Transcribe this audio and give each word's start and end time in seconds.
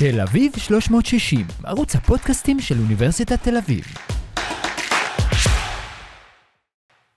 תל 0.00 0.20
אביב 0.20 0.52
360, 0.58 1.46
ערוץ 1.64 1.94
הפודקאסטים 1.94 2.60
של 2.60 2.78
אוניברסיטת 2.78 3.42
תל 3.42 3.56
אביב. 3.56 3.84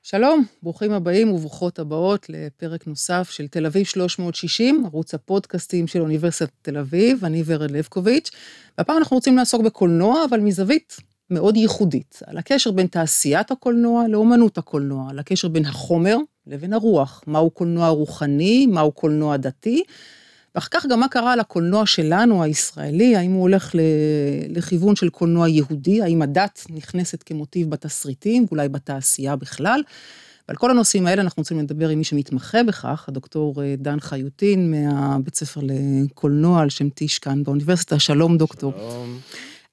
שלום, 0.04 0.46
ברוכים 0.64 0.92
הבאים 0.92 1.32
וברוכות 1.32 1.80
הבאות 1.80 2.26
לפרק 2.30 2.88
נוסף 2.88 3.30
של 3.32 3.48
תל 3.48 3.66
אביב 3.66 3.86
360, 3.86 4.84
ערוץ 4.86 5.14
הפודקאסטים 5.14 5.88
של 5.88 6.02
אוניברסיטת 6.02 6.52
תל 6.62 6.78
אביב, 6.78 7.26
אני 7.26 7.44
ורד 7.46 7.72
לבקוביץ'. 7.72 8.32
והפעם 8.78 8.98
אנחנו 8.98 9.18
רוצים 9.18 9.38
לעסוק 9.38 9.62
בקולנוע, 9.62 10.26
אבל 10.30 10.40
מזווית 10.40 10.98
מאוד 11.30 11.58
ייחודית, 11.58 12.20
על 12.26 12.38
הקשר 12.38 12.72
בין 12.72 12.88
תעשיית 12.88 13.52
הקולנוע 13.52 14.08
לאומנות 14.08 14.58
הקולנוע, 14.58 15.10
על 15.10 15.20
הקשר 15.20 15.48
בין 15.48 15.66
החומר 15.66 16.18
לבין 16.48 16.74
הרוח, 16.74 17.24
מהו 17.28 17.50
קולנוע 17.50 17.88
רוחני, 17.88 18.66
מהו 18.66 18.92
קולנוע 18.92 19.38
דתי, 19.38 19.84
ואחר 20.56 20.68
כך 20.72 20.86
גם 20.86 21.00
מה 21.00 21.08
קרה 21.08 21.36
לקולנוע 21.36 21.86
שלנו, 21.86 22.44
הישראלי, 22.44 23.16
האם 23.16 23.32
הוא 23.32 23.42
הולך 23.42 23.76
לכיוון 24.50 24.96
של 24.96 25.10
קולנוע 25.10 25.50
יהודי, 25.50 26.02
האם 26.02 26.22
הדת 26.22 26.66
נכנסת 26.70 27.24
כמוטיב 27.24 27.70
בתסריטים, 27.70 28.46
ואולי 28.50 28.70
בתעשייה 28.70 29.36
בכלל. 29.36 29.82
ועל 30.48 30.58
כל 30.58 30.72
הנושאים 30.72 31.08
האלה 31.08 31.22
אנחנו 31.22 31.42
רוצים 31.42 31.60
לדבר 31.60 31.90
עם 31.90 31.98
מי 31.98 32.04
שמתמחה 32.04 32.64
בכך, 32.64 33.06
הדוקטור 33.08 33.64
אה, 33.64 33.76
דן 33.78 34.00
חיוטין 34.00 34.72
מהבית 34.72 35.36
ספר 35.36 35.62
לקולנוע 35.64 36.62
על 36.62 36.70
שם 36.70 36.90
טיש 36.90 37.20
כאן 37.20 37.44
באוניברסיטה. 37.44 38.00
שלום 38.00 38.38
דוקטור. 38.38 38.74
שלום. 38.78 39.20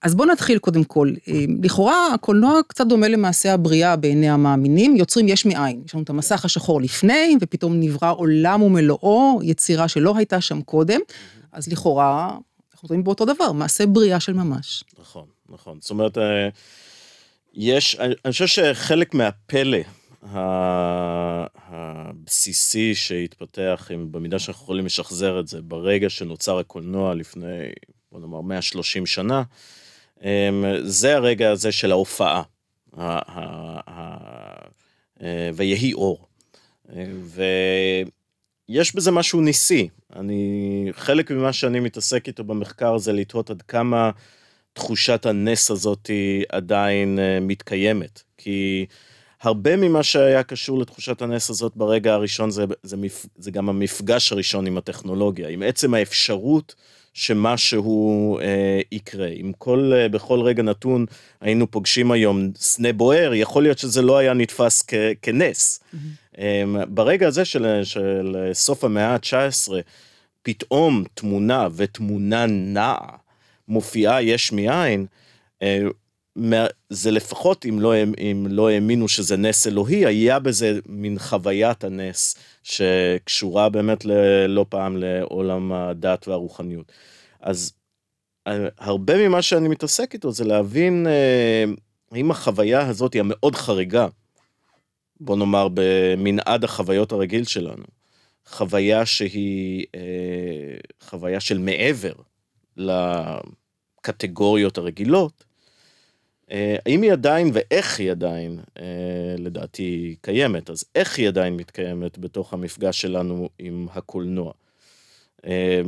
אז 0.03 0.15
בואו 0.15 0.29
נתחיל 0.29 0.59
קודם 0.59 0.85
כל. 0.85 1.13
אה, 1.29 1.45
לכאורה 1.63 2.15
הקולנוע 2.15 2.61
קצת 2.67 2.87
דומה 2.87 3.09
למעשה 3.09 3.55
הבריאה 3.55 3.97
בעיני 3.97 4.31
המאמינים, 4.31 4.97
יוצרים 4.97 5.29
יש 5.29 5.47
מאין. 5.47 5.83
יש 5.87 5.95
לנו 5.95 6.05
את 6.05 6.11
המסך 6.11 6.45
השחור 6.45 6.81
לפני, 6.81 7.37
ופתאום 7.41 7.81
נברא 7.81 8.13
עולם 8.13 8.63
ומלואו, 8.63 9.41
יצירה 9.43 9.89
שלא 9.89 10.17
הייתה 10.17 10.41
שם 10.41 10.63
קודם, 10.63 11.01
אז 11.53 11.69
לכאורה 11.69 12.37
אנחנו 12.73 12.89
רואים 12.89 13.05
באותו 13.05 13.25
דבר, 13.25 13.53
מעשה 13.53 13.87
בריאה 13.87 14.21
של 14.21 14.33
ממש. 14.33 14.85
נכון, 15.01 15.25
נכון. 15.49 15.79
זאת 15.81 15.91
אומרת, 15.91 16.19
אה, 16.19 16.49
יש, 17.55 17.97
אני 18.01 18.33
חושב 18.33 18.47
שחלק 18.47 19.15
מהפלא 19.15 19.79
הבסיסי 21.69 22.95
שהתפתח, 22.95 23.91
במידה 24.11 24.39
שאנחנו 24.39 24.63
יכולים 24.63 24.87
לשחזר 24.87 25.41
את 25.41 25.49
זה, 25.49 25.63
ברגע 25.63 26.11
שנוצר 26.11 26.59
הקולנוע 26.59 27.15
לפני, 27.15 27.69
בוא 28.13 28.21
נאמר, 28.21 28.41
130 28.41 29.07
שנה, 29.07 29.43
זה 30.83 31.17
הרגע 31.17 31.51
הזה 31.51 31.73
של 31.73 31.91
ההופעה, 31.93 32.43
אה, 35.23 35.51
ויהי 35.55 35.93
אור. 35.93 36.27
ויש 38.69 38.95
בזה 38.95 39.11
משהו 39.11 39.41
ניסי. 39.41 39.89
אני, 40.17 40.89
חלק 40.93 41.31
ממה 41.31 41.53
שאני 41.53 41.81
מתעסק 41.81 42.29
איתו 42.29 42.45
במחקר 42.45 42.99
זה 42.99 43.13
לתהות 43.13 43.51
עד 43.51 43.63
כמה 43.63 44.11
תחושת 44.73 45.27
הנס 45.27 45.71
הזאת 45.71 46.11
עדיין 46.49 47.19
אה, 47.19 47.41
מתקיימת. 47.41 48.23
כי 48.37 48.87
הרבה 49.43 49.77
ממה 49.77 50.03
שהיה 50.03 50.43
קשור 50.43 50.79
לתחושת 50.79 51.23
הנס 51.23 51.51
הזאת 51.51 51.77
ברגע 51.77 52.15
הראשון 52.15 52.51
זה, 52.51 52.65
זה, 52.83 52.97
זה 53.37 53.51
גם 53.51 53.69
המפגש 53.69 54.33
הראשון 54.33 54.67
עם 54.67 54.79
הטכנולוגיה, 54.79 55.49
עם 55.49 55.63
עצם 55.63 55.95
האפשרות 55.95 56.75
שמשהו 57.15 58.39
אה, 58.39 58.81
יקרה. 58.93 59.29
אם 59.29 59.53
כל, 59.59 59.93
אה, 59.95 60.09
בכל 60.09 60.41
רגע 60.41 60.63
נתון 60.63 61.07
היינו 61.41 61.71
פוגשים 61.71 62.11
היום 62.11 62.51
סנה 62.57 62.93
בוער, 62.93 63.35
יכול 63.35 63.63
להיות 63.63 63.79
שזה 63.79 64.03
לא 64.03 64.19
היה 64.19 64.35
נתפס 64.35 64.83
כ, 64.87 64.95
כנס. 65.23 65.81
Mm-hmm. 65.81 65.97
אה, 66.39 66.65
ברגע 66.89 67.29
הזה 67.29 67.45
של, 67.45 67.81
של 67.85 68.37
סוף 68.53 68.85
המאה 68.85 69.15
ה-19, 69.15 69.73
פתאום 70.43 71.05
תמונה 71.15 71.69
ותמונה 71.77 72.47
נעה 72.47 73.17
מופיעה 73.69 74.23
יש 74.23 74.53
מאין, 74.53 75.07
אה, 75.63 75.87
זה 76.91 77.11
לפחות 77.11 77.67
אם 77.67 77.81
לא, 77.81 77.95
אם 78.19 78.47
לא 78.51 78.71
האמינו 78.71 79.09
שזה 79.09 79.37
נס 79.37 79.67
אלוהי, 79.67 80.07
היה 80.07 80.39
בזה 80.39 80.79
מין 80.87 81.19
חוויית 81.19 81.85
הנס 81.85 82.35
שקשורה 82.71 83.69
באמת 83.69 84.05
לא 84.49 84.67
פעם 84.69 84.97
לעולם 84.97 85.73
הדת 85.73 86.29
והרוחניות. 86.29 86.93
אז 87.41 87.73
אה, 88.47 88.69
הרבה 88.79 89.29
ממה 89.29 89.43
שאני 89.43 89.69
מתעסק 89.69 90.15
איתו 90.15 90.33
זה 90.33 90.45
להבין 90.45 91.07
אה, 91.07 91.65
האם 92.13 92.31
החוויה 92.31 92.89
הזאת 92.89 93.15
היא 93.15 93.21
המאוד 93.21 93.55
חריגה, 93.55 94.07
בוא 95.21 95.37
נאמר 95.37 95.69
במנעד 95.75 96.65
החוויות 96.65 97.13
הרגיל 97.13 97.45
שלנו, 97.45 97.85
חוויה 98.47 99.07
שהיא 99.07 99.87
אה, 99.95 100.77
חוויה 101.01 101.41
של 101.41 101.59
מעבר 101.59 102.13
לקטגוריות 102.77 104.79
הרגילות, 104.79 105.33
אה, 105.41 105.47
האם 106.51 107.03
היא 107.03 107.13
עדיין 107.13 107.51
ואיך 107.53 108.01
היא 108.01 108.11
עדיין, 108.11 108.61
אה, 108.79 108.85
לדעתי, 109.39 110.17
קיימת? 110.21 110.71
אז 110.71 110.85
איך 110.95 111.19
היא 111.19 111.29
עדיין 111.29 111.57
מתקיימת 111.57 112.19
בתוך 112.19 112.53
המפגש 112.53 113.01
שלנו 113.01 113.49
עם 113.59 113.87
הקולנוע? 113.93 114.53
אה, 115.47 115.81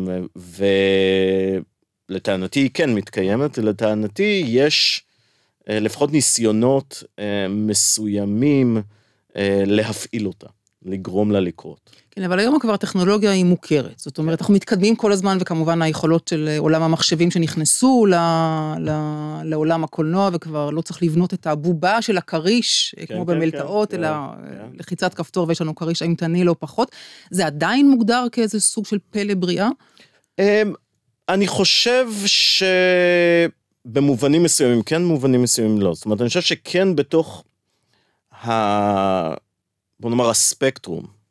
ולטענתי 2.11 2.61
היא 2.61 2.71
כן 2.75 2.95
מתקיימת, 2.95 3.59
ולטענתי 3.59 4.45
יש 4.47 5.05
לפחות 5.69 6.12
ניסיונות 6.12 7.03
מסוימים 7.49 8.83
להפעיל 9.67 10.27
אותה, 10.27 10.47
לגרום 10.84 11.31
לה 11.31 11.41
לקרות. 11.41 11.91
כן, 12.10 12.22
אבל 12.22 12.38
היום 12.38 12.59
כבר 12.59 12.75
הטכנולוגיה 12.75 13.31
היא 13.31 13.44
מוכרת. 13.44 13.98
זאת 13.98 14.19
אומרת, 14.19 14.41
אנחנו 14.41 14.54
מתקדמים 14.54 14.97
כל 14.97 15.12
הזמן, 15.12 15.38
וכמובן 15.41 15.82
היכולות 15.82 16.28
של 16.28 16.48
אה, 16.48 16.59
עולם 16.59 16.82
המחשבים 16.82 17.31
שנכנסו 17.31 18.06
ל, 18.06 18.15
ל, 18.78 18.91
לעולם 19.44 19.84
הקולנוע, 19.84 20.31
וכבר 20.32 20.70
לא 20.70 20.82
צריך 20.82 21.03
לבנות 21.03 21.34
את 21.34 21.47
הבובה 21.47 22.03
של 22.03 22.19
הכריש, 22.19 22.94
אה, 22.98 23.06
כן, 23.06 23.15
כמו 23.15 23.26
כן, 23.26 23.32
במלתעות, 23.34 23.91
כן, 23.91 23.98
אלא 23.98 24.09
כן. 24.09 24.66
לחיצת 24.75 25.15
כפתור 25.15 25.48
ויש 25.48 25.60
לנו 25.60 25.75
כריש 25.75 26.03
אימתני 26.03 26.44
לא 26.44 26.54
פחות. 26.59 26.93
זה 27.31 27.47
עדיין 27.47 27.91
מוגדר 27.91 28.26
כאיזה 28.32 28.60
סוג 28.60 28.87
של 28.87 28.99
פלא 29.10 29.34
בריאה? 29.34 29.69
אמ, 30.38 30.72
אני 31.28 31.47
חושב 31.47 32.09
שבמובנים 33.87 34.43
מסוימים 34.43 34.82
כן, 34.82 35.03
במובנים 35.03 35.43
מסוימים 35.43 35.81
לא. 35.81 35.94
זאת 35.94 36.04
אומרת, 36.04 36.20
אני 36.20 36.28
חושב 36.28 36.41
שכן 36.41 36.97
בתוך 36.97 37.44
ה... 38.47 39.34
בוא 40.03 40.11
נאמר 40.11 40.31
הספקטרום. 40.31 41.23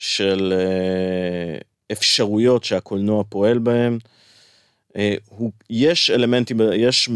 של 0.00 0.54
אה, 0.56 1.58
אפשרויות 1.92 2.64
שהקולנוע 2.64 3.24
פועל 3.28 3.58
בהם. 3.58 3.98
אה, 4.96 5.14
יש 5.70 6.10
אלמנטים, 6.10 6.60
יש 6.74 7.10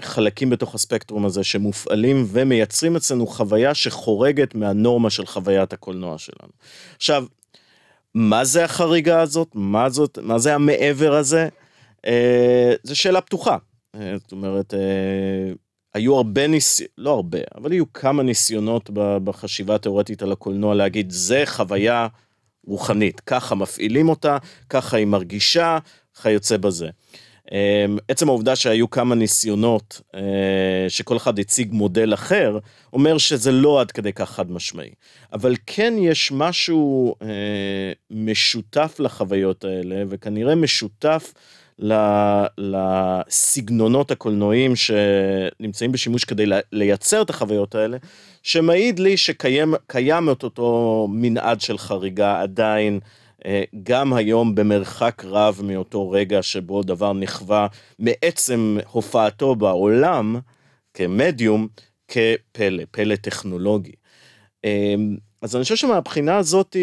חלקים 0.00 0.50
בתוך 0.50 0.74
הספקטרום 0.74 1.26
הזה 1.26 1.44
שמופעלים 1.44 2.26
ומייצרים 2.28 2.96
אצלנו 2.96 3.26
חוויה 3.26 3.74
שחורגת 3.74 4.54
מהנורמה 4.54 5.10
של 5.10 5.26
חוויית 5.26 5.72
הקולנוע 5.72 6.18
שלנו. 6.18 6.52
עכשיו, 6.96 7.24
מה 8.14 8.44
זה 8.44 8.64
החריגה 8.64 9.20
הזאת? 9.20 9.48
מה 9.54 9.90
זאת, 9.90 10.18
מה 10.22 10.38
זה 10.38 10.54
המעבר 10.54 11.14
הזה? 11.14 11.48
אה, 12.06 12.74
זו 12.82 12.96
שאלה 12.96 13.20
פתוחה. 13.20 13.56
זאת 13.96 14.32
אומרת, 14.32 14.74
היו 15.94 16.16
הרבה 16.16 16.46
ניסיונות, 16.46 16.94
לא 16.98 17.10
הרבה, 17.10 17.38
אבל 17.54 17.72
היו 17.72 17.92
כמה 17.92 18.22
ניסיונות 18.22 18.90
בחשיבה 19.24 19.74
התיאורטית 19.74 20.22
על 20.22 20.32
הקולנוע 20.32 20.74
להגיד, 20.74 21.10
זה 21.10 21.42
חוויה 21.46 22.06
רוחנית, 22.66 23.20
ככה 23.20 23.54
מפעילים 23.54 24.08
אותה, 24.08 24.38
ככה 24.68 24.96
היא 24.96 25.06
מרגישה, 25.06 25.78
כיוצא 26.22 26.56
בזה. 26.56 26.88
אמ, 27.52 27.98
עצם 28.08 28.28
העובדה 28.28 28.56
שהיו 28.56 28.90
כמה 28.90 29.14
ניסיונות 29.14 30.00
אה, 30.14 30.20
שכל 30.88 31.16
אחד 31.16 31.38
הציג 31.38 31.72
מודל 31.72 32.14
אחר, 32.14 32.58
אומר 32.92 33.18
שזה 33.18 33.52
לא 33.52 33.80
עד 33.80 33.90
כדי 33.90 34.12
כך 34.12 34.30
חד 34.30 34.50
משמעי. 34.50 34.90
אבל 35.32 35.54
כן 35.66 35.94
יש 35.98 36.32
משהו 36.32 37.14
אה, 37.22 37.28
משותף 38.10 38.96
לחוויות 38.98 39.64
האלה, 39.64 40.04
וכנראה 40.08 40.54
משותף 40.54 41.32
לסגנונות 42.58 44.10
הקולנועיים 44.10 44.72
שנמצאים 44.76 45.92
בשימוש 45.92 46.24
כדי 46.24 46.44
לייצר 46.72 47.22
את 47.22 47.30
החוויות 47.30 47.74
האלה, 47.74 47.96
שמעיד 48.42 48.98
לי 48.98 49.16
שקיים 49.16 49.74
את 50.32 50.42
אותו 50.42 51.08
מנעד 51.10 51.60
של 51.60 51.78
חריגה 51.78 52.40
עדיין. 52.40 53.00
אה, 53.46 53.62
גם 53.82 54.12
היום 54.12 54.54
במרחק 54.54 55.22
רב 55.24 55.60
מאותו 55.64 56.10
רגע 56.10 56.42
שבו 56.42 56.82
דבר 56.82 57.12
נכווה 57.12 57.66
מעצם 57.98 58.78
הופעתו 58.90 59.54
בעולם 59.54 60.36
כמדיום, 60.94 61.68
כפלא, 62.08 62.82
פלא 62.90 63.16
טכנולוגי. 63.16 63.92
אה, 64.64 64.94
אז 65.42 65.56
אני 65.56 65.62
חושב 65.62 65.76
שמבחינה 65.76 66.36
הזאת 66.36 66.76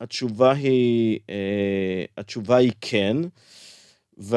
התשובה 0.00 0.52
היא, 0.52 1.18
אה, 1.30 2.04
התשובה 2.18 2.56
היא 2.56 2.72
כן. 2.80 3.16
ו... 4.18 4.36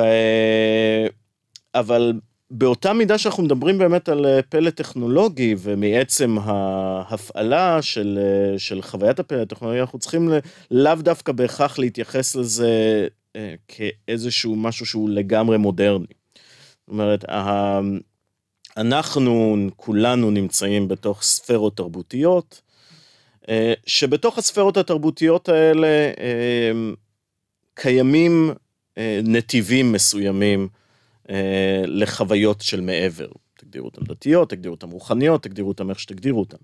אבל 1.75 2.13
באותה 2.51 2.93
מידה 2.93 3.17
שאנחנו 3.17 3.43
מדברים 3.43 3.77
באמת 3.77 4.09
על 4.09 4.25
אה, 4.25 4.41
פלא 4.41 4.69
טכנולוגי 4.69 5.55
ומעצם 5.59 6.37
ההפעלה 6.41 7.81
של, 7.81 8.19
אה, 8.21 8.59
של 8.59 8.81
חוויית 8.81 9.19
הפלא 9.19 9.41
הטכנולוגי, 9.41 9.81
אנחנו 9.81 9.99
צריכים 9.99 10.29
לאו 10.71 10.95
דווקא 10.95 11.31
בהכרח 11.31 11.79
להתייחס 11.79 12.35
לזה 12.35 13.07
אה, 13.35 13.55
כאיזשהו 13.67 14.55
משהו 14.55 14.85
שהוא 14.85 15.09
לגמרי 15.09 15.57
מודרני. 15.57 16.05
זאת 16.79 16.89
אומרת, 16.89 17.25
אנחנו 18.77 19.55
כולנו 19.75 20.31
נמצאים 20.31 20.87
בתוך 20.87 21.23
ספרות 21.23 21.77
תרבותיות, 21.77 22.61
שבתוך 23.85 24.37
הספרות 24.37 24.77
התרבותיות 24.77 25.49
האלה 25.49 26.11
קיימים 27.73 28.53
נתיבים 29.23 29.91
מסוימים 29.91 30.67
לחוויות 31.85 32.61
של 32.61 32.81
מעבר. 32.81 33.27
תגדירו 33.57 33.85
אותם 33.85 34.05
דתיות, 34.05 34.49
תגדירו 34.49 34.75
אותם 34.75 34.89
רוחניות, 34.89 35.43
תגדירו 35.43 35.67
אותם 35.67 35.89
איך 35.89 35.99
שתגדירו 35.99 36.39
אותם. 36.39 36.57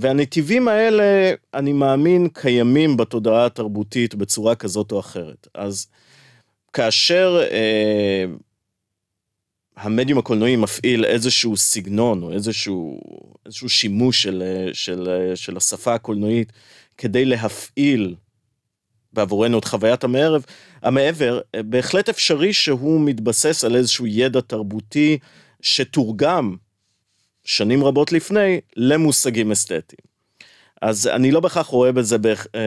והנתיבים 0.00 0.68
האלה, 0.68 1.34
אני 1.54 1.72
מאמין, 1.72 2.28
קיימים 2.32 2.96
בתודעה 2.96 3.46
התרבותית 3.46 4.14
בצורה 4.14 4.54
כזאת 4.54 4.92
או 4.92 5.00
אחרת. 5.00 5.48
אז 5.54 5.86
כאשר 6.72 7.40
המדיום 9.76 10.18
הקולנועי 10.18 10.56
מפעיל 10.56 11.04
איזשהו 11.04 11.56
סגנון 11.56 12.22
או 12.22 12.32
איזשהו, 12.32 13.00
איזשהו 13.46 13.68
שימוש 13.68 14.22
של, 14.22 14.42
של, 14.72 15.32
של 15.34 15.56
השפה 15.56 15.94
הקולנועית 15.94 16.52
כדי 16.98 17.24
להפעיל 17.24 18.14
בעבורנו 19.16 19.58
את 19.58 19.64
חוויית 19.64 20.04
המערב, 20.04 20.44
המעבר, 20.82 21.40
בהחלט 21.56 22.08
אפשרי 22.08 22.52
שהוא 22.52 23.00
מתבסס 23.00 23.64
על 23.64 23.76
איזשהו 23.76 24.06
ידע 24.06 24.40
תרבותי 24.40 25.18
שתורגם 25.60 26.56
שנים 27.44 27.84
רבות 27.84 28.12
לפני 28.12 28.60
למושגים 28.76 29.52
אסתטיים. 29.52 30.06
אז 30.82 31.06
אני 31.06 31.30
לא 31.30 31.40
בהכרח 31.40 31.66
רואה 31.66 31.92
בזה 31.92 32.16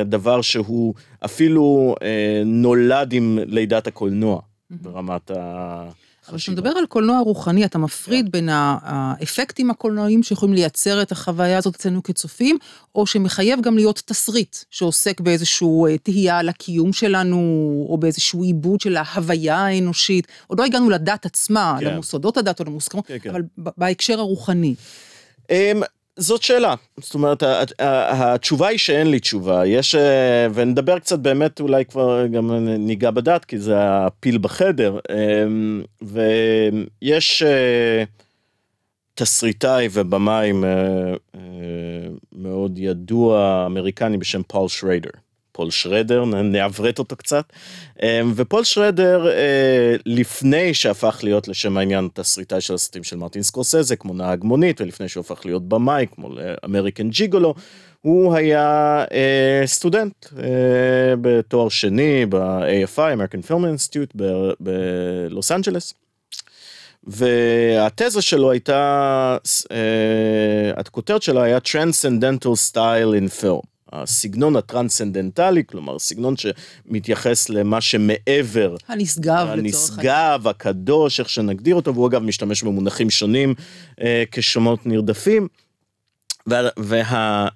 דבר 0.05 0.41
שהוא 0.41 0.93
אפילו 1.25 1.95
אה, 2.01 2.41
נולד 2.45 3.13
עם 3.13 3.39
לידת 3.45 3.87
הקולנוע 3.87 4.41
ברמת 4.69 5.31
ה... 5.31 5.89
אבל 6.29 6.37
כשאתה 6.37 6.51
מדבר 6.51 6.69
על 6.69 6.85
קולנוע 6.85 7.19
רוחני, 7.19 7.65
אתה 7.65 7.77
מפריד 7.77 8.25
כן. 8.25 8.31
בין 8.31 8.49
האפקטים 8.51 9.71
הקולנועיים 9.71 10.23
שיכולים 10.23 10.55
לייצר 10.55 11.01
את 11.01 11.11
החוויה 11.11 11.57
הזאת 11.57 11.75
אצלנו 11.75 12.03
כצופים, 12.03 12.57
או 12.95 13.07
שמחייב 13.07 13.61
גם 13.61 13.75
להיות 13.75 14.01
תסריט 14.05 14.57
שעוסק 14.69 15.21
באיזושהי 15.21 15.67
אה, 15.87 15.97
תהייה 15.97 16.37
על 16.37 16.49
הקיום 16.49 16.93
שלנו, 16.93 17.37
או 17.89 17.97
באיזשהו 17.97 18.43
עיבוד 18.43 18.81
של 18.81 18.97
ההוויה 18.97 19.57
האנושית. 19.57 20.27
עוד 20.47 20.59
לא 20.59 20.65
הגענו 20.65 20.89
לדת 20.89 21.25
עצמה, 21.25 21.77
כן. 21.79 21.85
למוסדות 21.85 22.37
הדת 22.37 22.59
או 22.59 22.65
למוסכמות, 22.65 23.07
כן, 23.07 23.17
כן. 23.21 23.29
אבל 23.29 23.41
בהקשר 23.57 24.19
הרוחני. 24.19 24.75
זאת 26.19 26.43
שאלה, 26.43 26.75
זאת 26.97 27.13
אומרת, 27.13 27.43
התשובה 27.79 28.67
היא 28.67 28.77
שאין 28.77 29.11
לי 29.11 29.19
תשובה, 29.19 29.65
יש, 29.65 29.95
אה, 29.95 30.47
ונדבר 30.53 30.99
קצת 30.99 31.19
באמת, 31.19 31.59
אולי 31.59 31.85
כבר 31.85 32.27
גם 32.27 32.51
ניגע 32.65 33.11
בדת, 33.11 33.45
כי 33.45 33.57
זה 33.57 33.75
הפיל 33.79 34.37
בחדר, 34.37 34.99
אמ, 35.09 35.83
ויש 36.01 37.43
אה, 37.43 38.03
תסריטאי 39.13 39.87
ובמאי 39.91 40.51
אה, 40.63 41.39
מאוד 42.31 42.79
ידוע, 42.79 43.63
אמריקני 43.65 44.17
בשם 44.17 44.41
פול 44.43 44.67
שרדר. 44.67 45.09
פול 45.59 45.71
שרדר, 45.71 46.25
נעברת 46.25 46.99
אותו 46.99 47.15
קצת. 47.15 47.45
אמ, 48.03 48.33
ופול 48.35 48.63
שרדר, 48.63 49.27
אה, 49.27 49.95
לפני 50.05 50.73
שהפך 50.73 51.19
להיות 51.23 51.47
לשם 51.47 51.77
העניין 51.77 52.09
תסריטאי 52.13 52.61
של 52.61 52.73
הסרטים 52.73 53.03
של 53.03 53.17
מרטין 53.17 53.43
סקורסזה, 53.43 53.95
כמו 53.95 54.13
נהג 54.13 54.43
מונית, 54.43 54.81
ולפני 54.81 55.09
שהוא 55.09 55.21
הפך 55.21 55.45
להיות 55.45 55.69
במאי, 55.69 56.05
כמו 56.15 56.29
אמריקן 56.65 57.09
ג'יגולו, 57.09 57.55
הוא 58.01 58.35
היה 58.35 59.03
אה, 59.11 59.61
סטודנט 59.65 60.25
אה, 60.37 61.13
בתואר 61.21 61.69
שני 61.69 62.25
ב-AFI, 62.25 62.97
American 62.97 63.49
Film 63.49 63.63
Institute 63.75 64.23
בלוס 64.59 65.51
אנג'לס. 65.51 65.93
והתזה 67.03 68.21
שלו 68.21 68.51
הייתה, 68.51 69.37
הכותרת 70.77 71.21
שלו 71.21 71.41
היה 71.41 71.57
Transcendental 71.57 72.71
Style 72.71 73.13
in 73.21 73.41
Film. 73.41 73.68
הסגנון 73.93 74.55
הטרנסצנדנטלי, 74.55 75.63
כלומר 75.65 75.99
סגנון 75.99 76.35
שמתייחס 76.37 77.49
למה 77.49 77.81
שמעבר. 77.81 78.75
הנשגב 78.87 79.47
הנשגב, 79.49 80.47
הקדוש, 80.47 81.19
איך 81.19 81.29
שנגדיר 81.29 81.75
אותו, 81.75 81.93
והוא 81.93 82.07
אגב 82.07 82.23
משתמש 82.23 82.63
במונחים 82.63 83.09
שונים 83.09 83.53
אה, 84.01 84.23
כשמות 84.31 84.85
נרדפים. 84.85 85.47
וה... 86.47 86.69
וה 86.77 87.47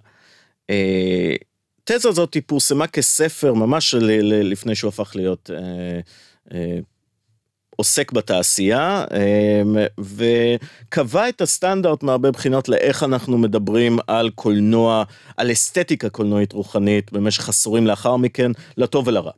אה, 0.69 1.35
התזה 1.83 2.09
הזאת 2.09 2.37
פורסמה 2.45 2.87
כספר 2.87 3.53
ממש 3.53 3.95
לפני 4.43 4.75
שהוא 4.75 4.89
הפך 4.89 5.11
להיות 5.15 5.49
אה, 5.53 5.99
אה, 6.53 6.79
עוסק 7.75 8.11
בתעשייה 8.11 9.05
אמ, 9.13 9.77
וקבע 9.99 11.29
את 11.29 11.41
הסטנדרט 11.41 12.03
מהרבה 12.03 12.31
בחינות 12.31 12.69
לאיך 12.69 13.03
אנחנו 13.03 13.37
מדברים 13.37 13.99
על 14.07 14.29
קולנוע, 14.29 15.03
על 15.37 15.51
אסתטיקה 15.51 16.09
קולנועית 16.09 16.53
רוחנית 16.53 17.11
במשך 17.11 17.49
עשורים 17.49 17.87
לאחר 17.87 18.15
מכן, 18.15 18.51
לטוב 18.77 19.07
ולרע. 19.07 19.31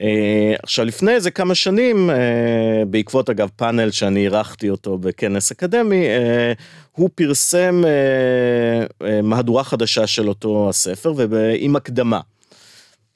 אה, 0.00 0.54
עכשיו 0.62 0.84
לפני 0.84 1.12
איזה 1.12 1.30
כמה 1.30 1.54
שנים, 1.54 2.10
אה, 2.10 2.82
בעקבות 2.90 3.30
אגב 3.30 3.48
פאנל 3.56 3.90
שאני 3.90 4.20
אירחתי 4.20 4.70
אותו 4.70 4.98
בכנס 4.98 5.50
אקדמי, 5.50 6.06
אה, 6.06 6.52
הוא 6.92 7.10
פרסם 7.14 7.84
מהדורה 9.22 9.64
חדשה 9.64 10.06
של 10.06 10.28
אותו 10.28 10.68
הספר 10.68 11.14
ועם 11.16 11.76
הקדמה, 11.76 12.20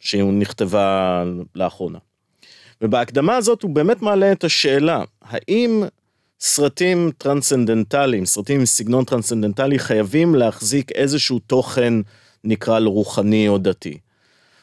שהיא 0.01 0.23
נכתבה 0.23 1.25
לאחרונה. 1.55 1.99
ובהקדמה 2.81 3.37
הזאת 3.37 3.63
הוא 3.63 3.71
באמת 3.71 4.03
מעלה 4.03 4.33
את 4.33 4.45
השאלה, 4.45 5.05
האם 5.23 5.85
סרטים 6.41 7.11
טרנסצנדנטליים, 7.19 8.27
סרטים 8.27 8.61
עם 8.61 8.67
סגנון 8.67 9.05
טרנסצנדנטלי, 9.05 9.79
חייבים 9.79 10.35
להחזיק 10.35 10.93
איזשהו 10.93 11.39
תוכן, 11.39 11.95
נקרא 12.45 12.79
לו 12.79 12.93
רוחני 12.93 13.49
או 13.49 13.59
דתי. 13.59 13.99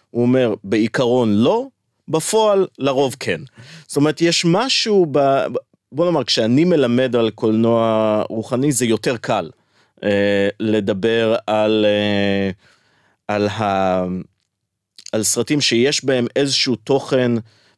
הוא 0.10 0.22
אומר, 0.22 0.54
בעיקרון 0.64 1.34
לא, 1.34 1.68
בפועל 2.08 2.68
לרוב 2.80 3.16
כן. 3.20 3.42
זאת 3.88 3.96
אומרת, 3.96 4.22
יש 4.22 4.46
משהו, 4.46 5.06
ב... 5.12 5.20
בוא 5.92 6.06
נאמר, 6.06 6.24
כשאני 6.24 6.66
מלמד 6.66 7.16
על 7.16 7.30
קולנוע 7.30 8.24
רוחני, 8.30 8.72
זה 8.72 8.86
יותר 8.86 9.18
קל 9.18 9.50
אה, 10.04 10.48
לדבר 10.60 11.36
על, 11.48 11.86
אה, 11.86 12.50
על, 13.28 13.48
ה... 13.48 14.04
על 15.12 15.24
סרטים 15.24 15.62
שיש 15.62 16.06
בהם 16.06 16.28
איזשהו 16.36 16.76
תוכן, 16.76 17.32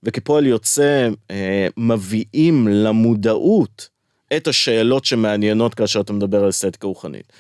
וכפועל 0.06 0.46
יוצא 0.46 1.10
אה, 1.32 1.68
מביאים 1.78 2.68
למודעות 2.68 3.90
את 4.38 4.48
השאלות 4.48 5.06
שמעניינות 5.06 5.74
כאשר 5.74 6.02
אתה 6.02 6.14
מדבר 6.14 6.44
על 6.44 6.50
אסתטיקה 6.50 6.88
רוחנית. 6.88 7.34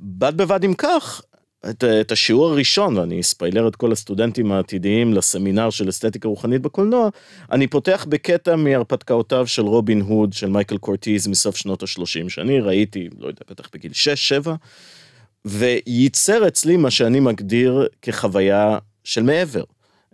בד 0.00 0.36
בבד 0.36 0.64
עם 0.64 0.74
כך, 0.74 1.22
את, 1.70 1.84
את 1.84 2.12
השיעור 2.12 2.50
הראשון, 2.50 2.96
ואני 2.98 3.20
אספיילר 3.20 3.68
את 3.68 3.76
כל 3.76 3.92
הסטודנטים 3.92 4.52
העתידיים 4.52 5.14
לסמינר 5.14 5.70
של 5.70 5.88
אסתטיקה 5.88 6.28
רוחנית 6.28 6.62
בקולנוע, 6.62 7.08
אני 7.52 7.66
פותח 7.66 8.06
בקטע 8.08 8.56
מהרפתקאותיו 8.56 9.46
של 9.46 9.62
רובין 9.62 10.00
הוד, 10.00 10.32
של 10.32 10.48
מייקל 10.48 10.78
קורטיז 10.78 11.26
מסוף 11.26 11.56
שנות 11.56 11.82
ה-30, 11.82 12.28
שאני 12.28 12.60
ראיתי, 12.60 13.08
לא 13.18 13.26
יודע, 13.26 13.40
בטח 13.50 13.68
בגיל 13.72 13.92
6-7, 14.44 14.50
וייצר 15.44 16.48
אצלי 16.48 16.76
מה 16.76 16.90
שאני 16.90 17.20
מגדיר 17.20 17.86
כחוויה 18.02 18.78
של 19.04 19.22
מעבר. 19.22 19.64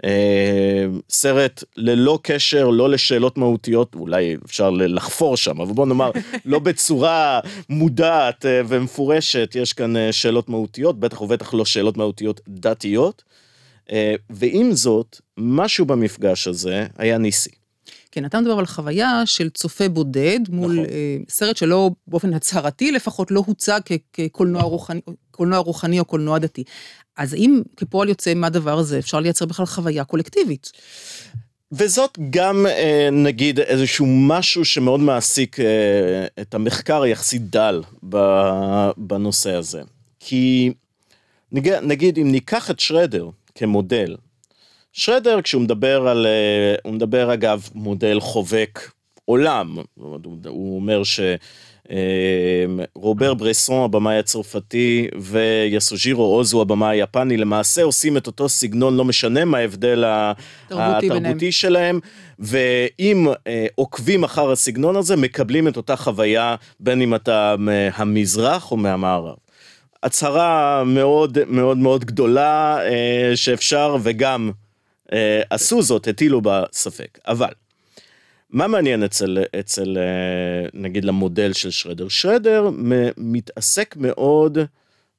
אה, 0.04 0.86
סרט 1.10 1.64
ללא 1.76 2.18
קשר, 2.22 2.68
לא 2.68 2.90
לשאלות 2.90 3.38
מהותיות, 3.38 3.94
אולי 3.94 4.36
אפשר 4.44 4.70
לחפור 4.70 5.36
שם, 5.36 5.60
אבל 5.60 5.72
בוא 5.72 5.86
נאמר, 5.86 6.10
לא 6.44 6.58
בצורה 6.58 7.40
מודעת 7.68 8.46
אה, 8.46 8.60
ומפורשת, 8.68 9.52
יש 9.54 9.72
כאן 9.72 9.96
אה, 9.96 10.12
שאלות 10.12 10.48
מהותיות, 10.48 11.00
בטח 11.00 11.20
ובטח 11.20 11.54
לא 11.54 11.64
שאלות 11.64 11.96
מהותיות 11.96 12.40
דתיות. 12.48 13.24
ועם 14.30 14.72
זאת, 14.72 15.20
משהו 15.38 15.86
במפגש 15.86 16.48
הזה 16.48 16.86
היה 16.98 17.18
ניסי. 17.18 17.59
כן, 18.12 18.24
אתה 18.24 18.40
מדבר 18.40 18.58
על 18.58 18.66
חוויה 18.66 19.22
של 19.24 19.50
צופה 19.50 19.88
בודד 19.88 20.40
מול 20.48 20.72
נכון. 20.72 20.84
סרט 21.28 21.56
שלא, 21.56 21.90
באופן 22.06 22.34
הצהרתי 22.34 22.92
לפחות, 22.92 23.30
לא 23.30 23.42
הוצג 23.46 23.80
כקולנוע 24.12 24.62
רוחני, 24.62 25.00
רוחני 25.38 26.00
או 26.00 26.04
קולנוע 26.04 26.38
דתי. 26.38 26.64
אז 27.16 27.34
אם 27.34 27.60
כפועל 27.76 28.08
יוצא 28.08 28.34
מהדבר 28.34 28.78
הזה 28.78 28.98
אפשר 28.98 29.20
לייצר 29.20 29.46
בכלל 29.46 29.66
חוויה 29.66 30.04
קולקטיבית. 30.04 30.72
וזאת 31.72 32.18
גם 32.30 32.66
אה, 32.66 33.08
נגיד 33.12 33.60
איזשהו 33.60 34.06
משהו 34.08 34.64
שמאוד 34.64 35.00
מעסיק 35.00 35.60
אה, 35.60 36.26
את 36.40 36.54
המחקר 36.54 37.02
היחסית 37.02 37.50
דל 37.50 37.82
בנושא 38.96 39.54
הזה. 39.54 39.82
כי 40.20 40.72
נגיד, 41.52 41.74
נגיד 41.74 42.18
אם 42.18 42.32
ניקח 42.32 42.70
את 42.70 42.80
שרדר 42.80 43.28
כמודל, 43.54 44.16
שרדר 44.92 45.42
כשהוא 45.42 45.62
מדבר 45.62 46.08
על, 46.08 46.26
אה, 46.26 46.74
הוא 46.82 46.92
מדבר 46.92 47.34
אגב 47.34 47.68
מודל 47.74 48.20
חובק 48.20 48.90
עולם, 49.24 49.76
הוא 50.46 50.76
אומר 50.76 51.04
ש... 51.04 51.20
רובר 52.94 53.34
ברסון 53.34 53.84
הבמאי 53.84 54.18
הצרפתי 54.18 55.08
ויסוג'ירו 55.18 56.36
אוזו 56.36 56.62
הבמאי 56.62 56.96
היפני 56.96 57.36
למעשה 57.36 57.82
עושים 57.82 58.16
את 58.16 58.26
אותו 58.26 58.48
סגנון 58.48 58.96
לא 58.96 59.04
משנה 59.04 59.44
מה 59.44 59.58
ההבדל. 59.58 60.04
התרבותי 60.70 61.52
שלהם 61.52 62.00
ואם 62.38 63.26
אה, 63.46 63.66
עוקבים 63.74 64.24
אחר 64.24 64.50
הסגנון 64.52 64.96
הזה 64.96 65.16
מקבלים 65.16 65.68
את 65.68 65.76
אותה 65.76 65.96
חוויה 65.96 66.56
בין 66.80 67.02
אם 67.02 67.14
אתה 67.14 67.54
מהמזרח 67.58 68.70
או 68.70 68.76
מהמערב. 68.76 69.36
הצהרה 70.02 70.82
מאוד 70.84 71.38
מאוד 71.48 71.78
מאוד 71.78 72.04
גדולה 72.04 72.78
אה, 72.82 73.32
שאפשר 73.34 73.96
וגם 74.02 74.50
אה, 74.50 74.69
עשו 75.50 75.82
זאת 75.82 76.08
הטילו 76.08 76.40
בה 76.40 76.64
ספק 76.72 77.18
אבל. 77.26 77.52
מה 78.50 78.68
מעניין 78.68 79.02
אצל, 79.02 79.38
אצל 79.60 79.98
אה, 79.98 80.68
נגיד 80.74 81.04
למודל 81.04 81.52
של 81.52 81.70
שרדר? 81.70 82.08
שרדר 82.08 82.70
מתעסק 83.16 83.96
מאוד 83.96 84.58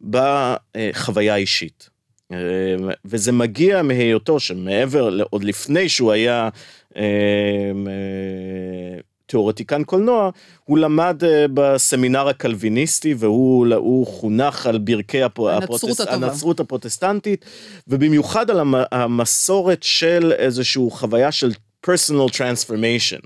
בחוויה 0.02 1.34
האישית. 1.34 1.90
אה, 2.32 2.38
וזה 3.06 3.32
מגיע 3.32 3.82
מהיותו 3.82 4.40
שמעבר, 4.40 5.24
עוד 5.30 5.44
לפני 5.44 5.90
שהוא 5.90 6.12
היה 6.12 6.50
אה, 6.98 7.02
אה, 7.88 9.00
תיאורטיקן 9.36 9.84
קולנוע, 9.84 10.30
הוא 10.64 10.78
למד 10.78 11.24
אה, 11.24 11.46
בסמינר 11.54 12.28
הקלוויניסטי 12.28 13.14
והוא 13.18 13.68
הוא 13.76 14.08
חונך 14.08 14.66
על 14.68 14.78
ברכי 14.78 15.24
הפ- 15.24 15.40
הנצרות 15.40 15.82
הפרוטס-. 16.00 16.14
הנצרות 16.14 16.60
הפרוטסטנטית, 16.60 17.46
ובמיוחד 17.88 18.50
על 18.50 18.60
המ- 18.60 18.84
המסורת 18.92 19.84
של 19.84 20.32
איזושהי 20.38 20.84
חוויה 20.92 21.32
של 21.32 21.52
personal 21.88 22.30
transformation. 22.34 23.26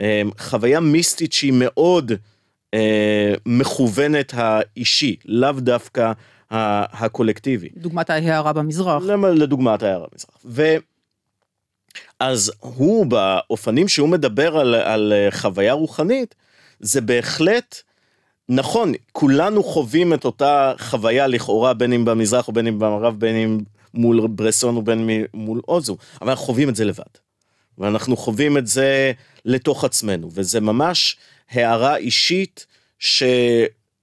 אה, 0.00 0.22
חוויה 0.38 0.80
מיסטית 0.80 1.32
שהיא 1.32 1.52
מאוד 1.54 2.12
אה, 2.74 3.34
מכוונת 3.46 4.32
האישי, 4.36 5.16
לאו 5.24 5.52
דווקא 5.52 6.12
הקולקטיבי. 6.50 7.68
דוגמת 7.76 8.10
ההערה 8.10 8.52
במזרח. 8.52 9.02
לדוגמת 9.34 9.82
העיירה 9.82 10.06
המזרח. 10.12 10.36
ו... 10.44 10.76
אז 12.20 12.52
הוא 12.60 13.06
באופנים 13.06 13.88
שהוא 13.88 14.08
מדבר 14.08 14.58
על, 14.58 14.74
על 14.74 15.12
אה, 15.12 15.30
חוויה 15.30 15.72
רוחנית, 15.72 16.34
זה 16.80 17.00
בהחלט 17.00 17.82
נכון, 18.48 18.92
כולנו 19.12 19.62
חווים 19.64 20.14
את 20.14 20.24
אותה 20.24 20.72
חוויה 20.78 21.26
לכאורה 21.26 21.74
בין 21.74 21.92
אם 21.92 22.04
במזרח 22.04 22.48
או 22.48 22.52
בין 22.52 22.66
אם 22.66 22.78
במערב, 22.78 23.20
בין 23.20 23.36
אם 23.36 23.58
מול 23.94 24.26
ברסון 24.26 24.76
ובין 24.76 25.10
אם 25.10 25.24
מול 25.34 25.60
אוזו, 25.68 25.96
אבל 26.22 26.30
אנחנו 26.30 26.46
חווים 26.46 26.68
את 26.68 26.76
זה 26.76 26.84
לבד. 26.84 27.02
ואנחנו 27.78 28.16
חווים 28.16 28.58
את 28.58 28.66
זה 28.66 29.12
לתוך 29.44 29.84
עצמנו, 29.84 30.28
וזה 30.34 30.60
ממש 30.60 31.16
הערה 31.50 31.96
אישית 31.96 32.66
ש... 32.98 33.22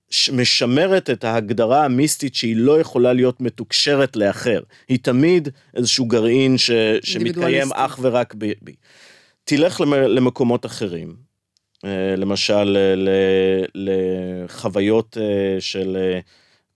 שמשמרת 0.09 1.09
את 1.09 1.23
ההגדרה 1.23 1.85
המיסטית 1.85 2.35
שהיא 2.35 2.55
לא 2.57 2.79
יכולה 2.79 3.13
להיות 3.13 3.41
מתוקשרת 3.41 4.15
לאחר. 4.15 4.59
היא 4.87 4.99
תמיד 5.01 5.49
איזשהו 5.75 6.05
גרעין 6.05 6.57
ש... 6.57 6.71
שמתקיים. 7.03 7.67
אך 7.73 7.99
ורק 8.01 8.33
ב- 8.37 8.51
בי. 8.61 8.75
תלך 9.43 9.81
למ- 9.81 9.93
למקומות 9.93 10.65
אחרים, 10.65 11.15
אה, 11.85 12.15
למשל 12.17 12.63
ל- 12.95 13.09
לחוויות 13.75 15.17
אה, 15.21 15.61
של 15.61 15.97
אה, 15.99 16.19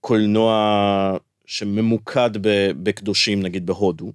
קולנוע 0.00 1.16
שממוקד 1.46 2.30
ב- 2.40 2.70
בקדושים, 2.82 3.42
נגיד 3.42 3.66
בהודו. 3.66 4.12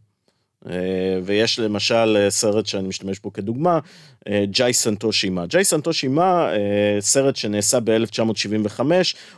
אה, 0.70 1.20
ויש 1.24 1.60
למשל 1.60 2.18
אה, 2.18 2.30
סרט 2.30 2.66
שאני 2.66 2.88
משתמש 2.88 3.20
בו 3.20 3.34
כדוגמה, 3.34 3.80
אה, 4.28 4.44
ג'אי 4.50 4.74
סנטושימה. 4.74 5.46
ג'אי 5.46 5.64
סנטושימה, 5.64 6.52
סרט 7.00 7.36
שנעשה 7.36 7.80
ב-1975, 7.84 8.82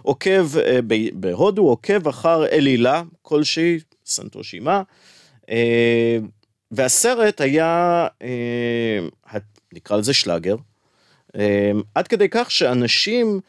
עוקב 0.01 0.47
בהודו, 1.13 1.69
עוקב 1.69 2.07
אחר 2.07 2.45
אלילה 2.45 3.03
כלשהי, 3.21 3.79
סנטושימה, 4.05 4.81
והסרט 6.71 7.41
היה, 7.41 8.07
נקרא 9.73 9.97
לזה 9.97 10.13
שלאגר, 10.13 10.55
עד 11.95 12.07
כדי 12.09 12.27
כך 12.31 12.51
שאנשים 12.51 13.39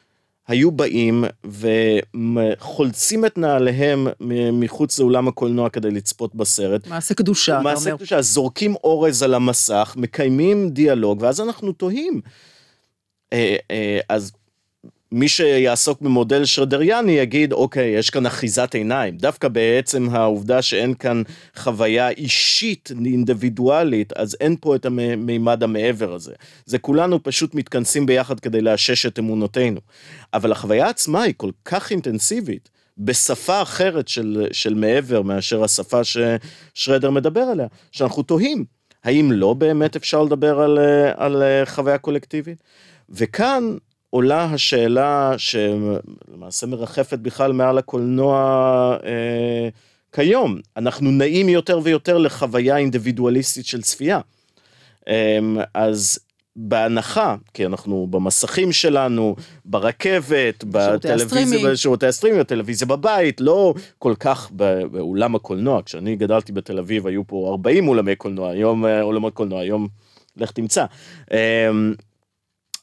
היו 0.49 0.71
באים 0.71 1.25
וחולצים 1.45 3.25
את 3.25 3.39
נעליהם 3.39 4.07
מחוץ 4.53 4.99
לאולם 4.99 5.29
הקולנוע 5.29 5.69
כדי 5.71 5.91
לצפות 5.91 6.35
בסרט. 6.35 6.87
מעשה 6.87 7.15
קדושה, 7.15 7.55
אתה 7.55 7.63
מעשה. 7.63 7.97
קדושה, 7.97 8.23
זורקים 8.23 8.75
אורז 8.75 9.23
על 9.23 9.35
המסך, 9.35 9.95
מקיימים 9.97 10.71
דיאלוג, 10.71 11.23
ואז 11.23 11.41
אנחנו 11.41 11.73
תוהים. 11.73 12.21
אה, 13.33 13.57
אה, 13.71 14.01
אז 14.09 14.33
מי 15.13 15.29
שיעסוק 15.29 16.01
במודל 16.01 16.45
שרדריאני 16.45 17.13
יגיד, 17.13 17.53
אוקיי, 17.53 17.89
יש 17.89 18.11
כאן 18.11 18.27
אחיזת 18.27 18.75
עיניים. 18.75 19.17
דווקא 19.17 19.49
בעצם 19.49 20.09
העובדה 20.11 20.63
שאין 20.63 20.95
כאן 20.95 21.23
חוויה 21.57 22.09
אישית, 22.09 22.93
אינדיבידואלית, 23.05 24.13
אז 24.13 24.37
אין 24.41 24.57
פה 24.61 24.77
את 24.77 24.87
המימד 24.87 25.63
המעבר 25.63 26.15
הזה. 26.15 26.33
זה 26.67 26.79
כולנו 26.79 27.23
פשוט 27.23 27.55
מתכנסים 27.55 28.07
ביחד 28.07 28.41
כדי 28.41 28.61
לאשש 28.61 29.07
את 29.07 29.19
אמונותינו. 29.19 29.81
אבל 30.35 30.53
החוויה 30.53 30.89
עצמה 30.89 31.23
היא 31.23 31.35
כל 31.37 31.51
כך 31.65 31.91
אינטנסיבית, 31.91 32.71
בשפה 32.99 33.63
אחרת 33.63 34.09
של, 34.09 34.47
של 34.53 34.75
מעבר 34.75 35.23
מאשר 35.23 35.65
השפה 35.65 36.01
ששרדר 36.05 37.11
מדבר 37.11 37.41
עליה, 37.41 37.67
שאנחנו 37.93 38.23
תוהים, 38.23 38.65
האם 39.05 39.33
לא 39.33 39.55
באמת 39.55 39.97
אפשר 39.97 40.23
לדבר 40.23 40.61
על, 40.61 40.79
על 41.17 41.43
חוויה 41.65 41.99
קולקטיבית? 41.99 42.63
וכאן 43.11 43.77
עולה 44.11 44.45
השאלה 44.45 45.35
שלמעשה 45.39 46.67
מרחפת 46.67 47.19
בכלל 47.19 47.53
מעל 47.53 47.79
הקולנוע 47.79 48.37
אה, 49.05 49.69
כיום, 50.13 50.59
אנחנו 50.77 51.11
נעים 51.11 51.49
יותר 51.49 51.81
ויותר 51.83 52.19
לחוויה 52.19 52.77
אינדיבידואליסטית 52.77 53.67
של 53.67 53.83
צפייה. 53.83 54.21
אה, 55.09 55.39
אז 55.75 56.19
בהנחה, 56.57 57.37
כי 57.55 57.67
אנחנו 57.67 58.07
במסכים 58.11 58.73
שלנו, 58.73 59.37
ברכבת, 59.65 60.65
בטלוויזיה. 60.65 61.71
בשירותי 61.71 62.07
הסטרימינג, 62.07 62.43
בטלוויזיה 62.43 62.87
בבית, 62.87 63.41
לא 63.41 63.75
כל 63.99 64.15
כך 64.21 64.51
באולם 64.91 65.35
הקולנוע. 65.35 65.83
כשאני 65.85 66.17
גדלתי 66.17 66.53
בתל 66.53 66.79
אביב 66.79 67.07
היו 67.07 67.27
פה 67.27 67.49
40 67.51 67.89
אולמי 67.89 68.17
קולנוע, 68.17 68.51
היום 68.51 68.87
אה, 68.87 69.03
אולמות 69.03 69.35
קולנוע, 69.35 69.61
היום 69.61 69.89
לך 70.37 70.51
תמצא. 70.51 70.85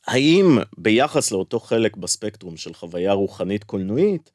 האם 0.07 0.57
ביחס 0.77 1.31
לאותו 1.31 1.59
חלק 1.59 1.97
בספקטרום 1.97 2.57
של 2.57 2.73
חוויה 2.73 3.13
רוחנית 3.13 3.63
קולנועית, 3.63 4.31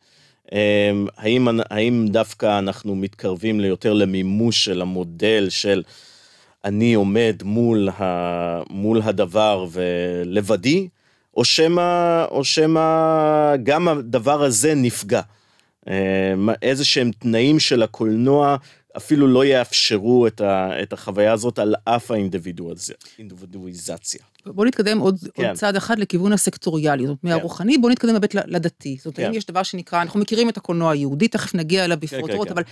אה, 0.53 0.91
האם, 1.17 1.49
האם 1.71 2.07
דווקא 2.11 2.59
אנחנו 2.59 2.95
מתקרבים 2.95 3.61
ליותר 3.61 3.93
למימוש 3.93 4.65
של 4.65 4.83
המודל 4.83 5.47
של 5.51 5.83
אני 6.65 6.95
עומד 6.95 7.37
מול, 7.45 7.89
ה, 7.89 8.03
מול 8.71 9.01
הדבר 9.05 9.67
ולבדי, 9.73 10.89
או 11.37 11.45
שמא, 11.45 12.25
או 12.31 12.45
שמא 12.45 12.81
גם 13.63 13.89
הדבר 13.89 14.43
הזה 14.43 14.75
נפגע. 14.75 15.21
מה- 16.37 16.53
איזה 16.63 16.85
שהם 16.85 17.11
תנאים 17.19 17.59
של 17.61 17.83
הקולנוע 17.83 18.57
אפילו 18.97 19.27
לא 19.27 19.45
יאפשרו 19.45 20.27
את, 20.27 20.41
ה, 20.41 20.83
את 20.83 20.93
החוויה 20.93 21.33
הזאת 21.33 21.59
על 21.59 21.75
אף 21.85 22.11
האינדיבידואליזציה. 23.17 24.21
בוא 24.47 24.67
נתקדם 24.67 24.99
עוד, 24.99 25.19
כן. 25.35 25.47
עוד 25.47 25.57
צעד 25.57 25.77
אחד 25.77 25.99
לכיוון 25.99 26.33
הסקטוריאלי, 26.33 27.07
זאת 27.07 27.19
אומרת, 27.23 27.37
מהרוחני, 27.37 27.79
בוא 27.79 27.91
נתקדם 27.91 28.13
באמת 28.13 28.35
לדתי. 28.35 28.97
זאת 28.97 29.07
אומרת, 29.07 29.17
כן. 29.17 29.25
האם 29.25 29.35
יש 29.35 29.47
דבר 29.47 29.63
שנקרא, 29.63 30.03
אנחנו 30.03 30.21
מכירים 30.21 30.49
את 30.49 30.57
הקולנוע 30.57 30.91
היהודי, 30.91 31.29
תכף 31.29 31.55
נגיע 31.55 31.85
אליו 31.85 31.97
בפרוטרוט, 32.01 32.49
כן. 32.49 32.53
אבל 32.53 32.63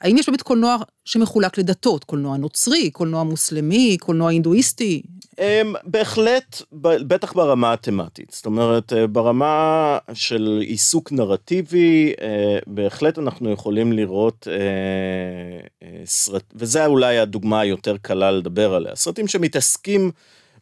האם 0.00 0.18
יש 0.18 0.28
באמת 0.28 0.42
קולנוע 0.42 0.76
שמחולק 1.04 1.58
לדתות? 1.58 2.04
קולנוע 2.04 2.36
נוצרי, 2.36 2.90
קולנוע 2.90 3.22
מוסלמי, 3.22 3.96
קולנוע 4.00 4.30
הינדואיסטי? 4.30 5.02
הם, 5.38 5.74
בהחלט, 5.84 6.62
בטח 6.82 7.32
ברמה 7.32 7.72
התמטית, 7.72 8.30
זאת 8.32 8.46
אומרת, 8.46 8.92
אה, 8.92 9.06
ברמה 9.06 9.98
של 10.12 10.62
עיסוק 10.66 11.12
נרטיבי, 11.12 12.12
אה, 12.20 12.58
בהחלט 12.66 13.18
אנחנו 13.18 13.50
יכולים 13.50 13.92
לראות 13.92 14.48
אה, 14.50 15.94
סרט, 16.04 16.44
וזה 16.54 16.86
אולי 16.86 17.18
הדוגמה 17.18 17.60
היותר 17.60 17.96
קלה 18.02 18.30
לדבר 18.30 18.74
עליה, 18.74 18.96
סרטים 18.96 19.28
שמתעסקים 19.28 20.10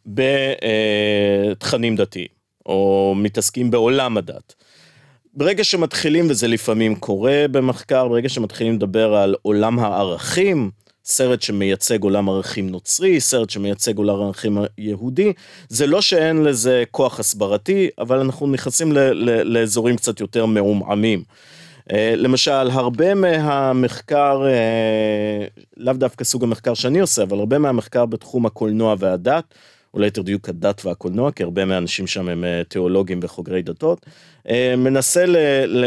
בתכנים 0.07 1.95
דתיים, 1.95 2.27
או 2.65 3.13
מתעסקים 3.17 3.71
בעולם 3.71 4.17
הדת. 4.17 4.53
ברגע 5.33 5.63
שמתחילים, 5.63 6.29
וזה 6.29 6.47
לפעמים 6.47 6.95
קורה 6.95 7.45
במחקר, 7.51 8.07
ברגע 8.07 8.29
שמתחילים 8.29 8.73
לדבר 8.75 9.15
על 9.15 9.35
עולם 9.41 9.79
הערכים, 9.79 10.71
סרט 11.05 11.41
שמייצג 11.41 12.03
עולם 12.03 12.29
ערכים 12.29 12.69
נוצרי, 12.69 13.19
סרט 13.19 13.49
שמייצג 13.49 13.97
עולם 13.97 14.21
ערכים 14.21 14.57
יהודי, 14.77 15.33
זה 15.69 15.87
לא 15.87 16.01
שאין 16.01 16.43
לזה 16.43 16.83
כוח 16.91 17.19
הסברתי, 17.19 17.89
אבל 17.99 18.19
אנחנו 18.19 18.47
נכנסים 18.47 18.91
ל- 18.91 18.99
ל- 18.99 19.57
לאזורים 19.57 19.95
קצת 19.95 20.19
יותר 20.19 20.45
מעומעמים. 20.45 21.23
אה, 21.91 22.13
למשל, 22.17 22.51
הרבה 22.71 23.13
מהמחקר, 23.13 24.41
אה, 24.47 25.45
לאו 25.77 25.93
דווקא 25.93 26.23
סוג 26.23 26.43
המחקר 26.43 26.73
שאני 26.73 26.99
עושה, 26.99 27.23
אבל 27.23 27.39
הרבה 27.39 27.57
מהמחקר 27.57 28.05
בתחום 28.05 28.45
הקולנוע 28.45 28.95
והדת, 28.99 29.43
או 29.97 30.01
ליתר 30.01 30.21
דיוק 30.21 30.49
הדת 30.49 30.85
והקולנוע, 30.85 31.31
כי 31.31 31.43
הרבה 31.43 31.65
מהאנשים 31.65 32.07
שם 32.07 32.29
הם 32.29 32.43
אה, 32.43 32.61
תיאולוגים 32.67 33.19
וחוגרי 33.23 33.61
דתות, 33.61 34.05
אה, 34.49 34.73
מנסה 34.77 35.25
ל, 35.25 35.37
ל, 35.65 35.85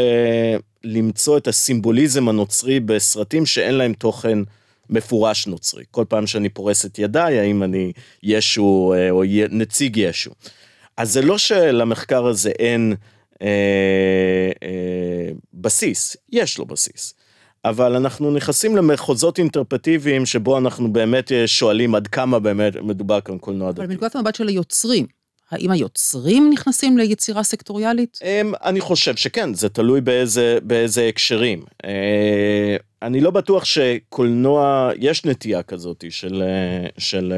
למצוא 0.83 1.37
את 1.37 1.47
הסימבוליזם 1.47 2.29
הנוצרי 2.29 2.79
בסרטים 2.79 3.45
שאין 3.45 3.73
להם 3.73 3.93
תוכן 3.93 4.39
מפורש 4.89 5.47
נוצרי. 5.47 5.83
כל 5.91 6.05
פעם 6.09 6.27
שאני 6.27 6.49
פורס 6.49 6.85
את 6.85 6.99
ידיי, 6.99 7.39
האם 7.39 7.63
אני 7.63 7.91
ישו 8.23 8.93
אה, 8.95 9.09
או 9.09 9.23
נציג 9.49 9.97
ישו. 9.97 10.31
אז 10.97 11.13
זה 11.13 11.21
לא 11.21 11.37
שלמחקר 11.37 12.25
הזה 12.25 12.51
אין 12.59 12.95
אה, 13.41 13.47
אה, 14.63 15.31
בסיס, 15.53 16.17
יש 16.31 16.57
לו 16.57 16.65
בסיס. 16.65 17.13
אבל 17.65 17.95
אנחנו 17.95 18.31
נכנסים 18.31 18.77
למחוזות 18.77 19.39
אינטרפטטיביים 19.39 20.25
שבו 20.25 20.57
אנחנו 20.57 20.93
באמת 20.93 21.31
אה, 21.31 21.47
שואלים 21.47 21.95
עד 21.95 22.07
כמה 22.07 22.39
באמת 22.39 22.75
מדובר 22.75 23.21
כאן 23.21 23.37
קולנוע 23.37 23.71
דתי. 23.71 23.81
אבל 23.81 23.89
מנקודת 23.89 24.15
המבט 24.15 24.35
של 24.35 24.47
היוצרים, 24.47 25.05
האם 25.51 25.71
היוצרים 25.71 26.49
נכנסים 26.53 26.97
ליצירה 26.97 27.43
סקטוריאלית? 27.43 28.19
אמ, 28.23 28.53
אני 28.63 28.81
חושב 28.81 29.15
שכן, 29.15 29.53
זה 29.53 29.69
תלוי 29.69 30.01
באיזה, 30.01 30.57
באיזה 30.63 31.07
הקשרים. 31.07 31.63
אה, 31.85 32.75
אני 33.01 33.21
לא 33.21 33.31
בטוח 33.31 33.65
שקולנוע, 33.65 34.89
יש 34.97 35.25
נטייה 35.25 35.63
כזאת 35.63 36.05
של, 36.09 36.43
אה, 36.45 36.89
של 36.97 37.33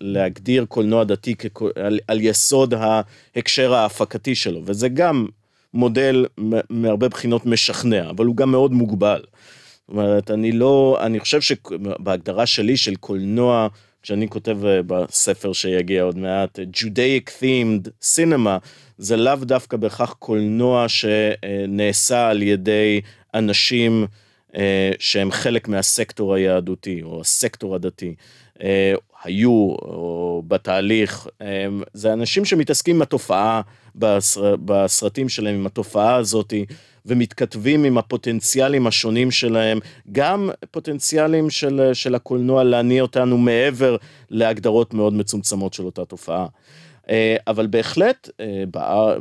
להגדיר 0.00 0.64
קולנוע 0.64 1.04
דתי 1.04 1.34
כקול, 1.34 1.72
על, 1.76 1.98
על 2.08 2.20
יסוד 2.20 2.74
ההקשר 2.74 3.74
ההפקתי 3.74 4.34
שלו, 4.34 4.62
וזה 4.64 4.88
גם 4.88 5.26
מודל 5.74 6.26
מהרבה 6.70 7.08
בחינות 7.08 7.46
משכנע, 7.46 8.10
אבל 8.10 8.26
הוא 8.26 8.36
גם 8.36 8.50
מאוד 8.50 8.72
מוגבל. 8.72 9.22
זאת 9.22 9.88
אומרת, 9.88 10.30
אני 10.30 10.52
לא, 10.52 10.98
אני 11.00 11.20
חושב 11.20 11.40
שבהגדרה 11.40 12.46
שלי 12.46 12.76
של 12.76 12.96
קולנוע, 12.96 13.68
כשאני 14.02 14.28
כותב 14.28 14.64
אה, 14.64 14.82
בספר 14.86 15.52
שיגיע 15.52 16.02
עוד 16.02 16.18
מעט, 16.18 16.58
Judaic 16.58 17.30
Themed 17.40 17.88
Cinema, 18.16 18.50
זה 18.98 19.16
לאו 19.16 19.36
דווקא 19.36 19.76
בהכרח 19.76 20.12
קולנוע 20.12 20.86
שנעשה 20.88 22.28
על 22.28 22.42
ידי 22.42 23.00
אנשים 23.34 24.06
אה, 24.56 24.90
שהם 24.98 25.30
חלק 25.30 25.68
מהסקטור 25.68 26.34
היהדותי 26.34 27.02
או 27.02 27.20
הסקטור 27.20 27.74
הדתי. 27.74 28.14
אה, 29.22 29.28
היו 29.28 29.50
או 29.82 30.42
בתהליך, 30.48 31.26
זה 31.92 32.12
אנשים 32.12 32.44
שמתעסקים 32.44 32.96
עם 32.96 33.02
התופעה 33.02 33.60
בסר, 33.94 34.56
בסרטים 34.64 35.28
שלהם, 35.28 35.54
עם 35.54 35.66
התופעה 35.66 36.14
הזאת, 36.16 36.54
ומתכתבים 37.06 37.84
עם 37.84 37.98
הפוטנציאלים 37.98 38.86
השונים 38.86 39.30
שלהם, 39.30 39.78
גם 40.12 40.50
פוטנציאלים 40.70 41.50
של, 41.50 41.90
של 41.92 42.14
הקולנוע 42.14 42.64
להניע 42.64 43.02
אותנו 43.02 43.38
מעבר 43.38 43.96
להגדרות 44.30 44.94
מאוד 44.94 45.12
מצומצמות 45.12 45.74
של 45.74 45.84
אותה 45.84 46.04
תופעה. 46.04 46.46
אה, 47.10 47.36
אבל 47.46 47.66
בהחלט, 47.66 48.28
אה, 48.40 48.64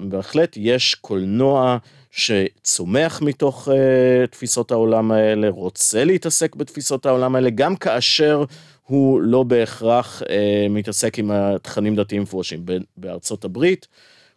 בהחלט 0.02 0.58
יש 0.58 0.96
קולנוע 0.96 1.78
שצומח 2.12 3.22
מתוך 3.22 3.68
uh, 3.68 4.28
תפיסות 4.28 4.72
העולם 4.72 5.12
האלה, 5.12 5.50
רוצה 5.50 6.04
להתעסק 6.04 6.56
בתפיסות 6.56 7.06
העולם 7.06 7.36
האלה, 7.36 7.50
גם 7.50 7.76
כאשר 7.76 8.44
הוא 8.92 9.22
לא 9.22 9.44
בהכרח 9.44 10.22
uh, 10.22 10.26
מתעסק 10.70 11.20
עם 11.20 11.32
התכנים 11.32 11.96
דתיים 11.96 12.22
מפורשים. 12.22 12.66
בארצות 12.98 13.46
הברית, 13.46 13.88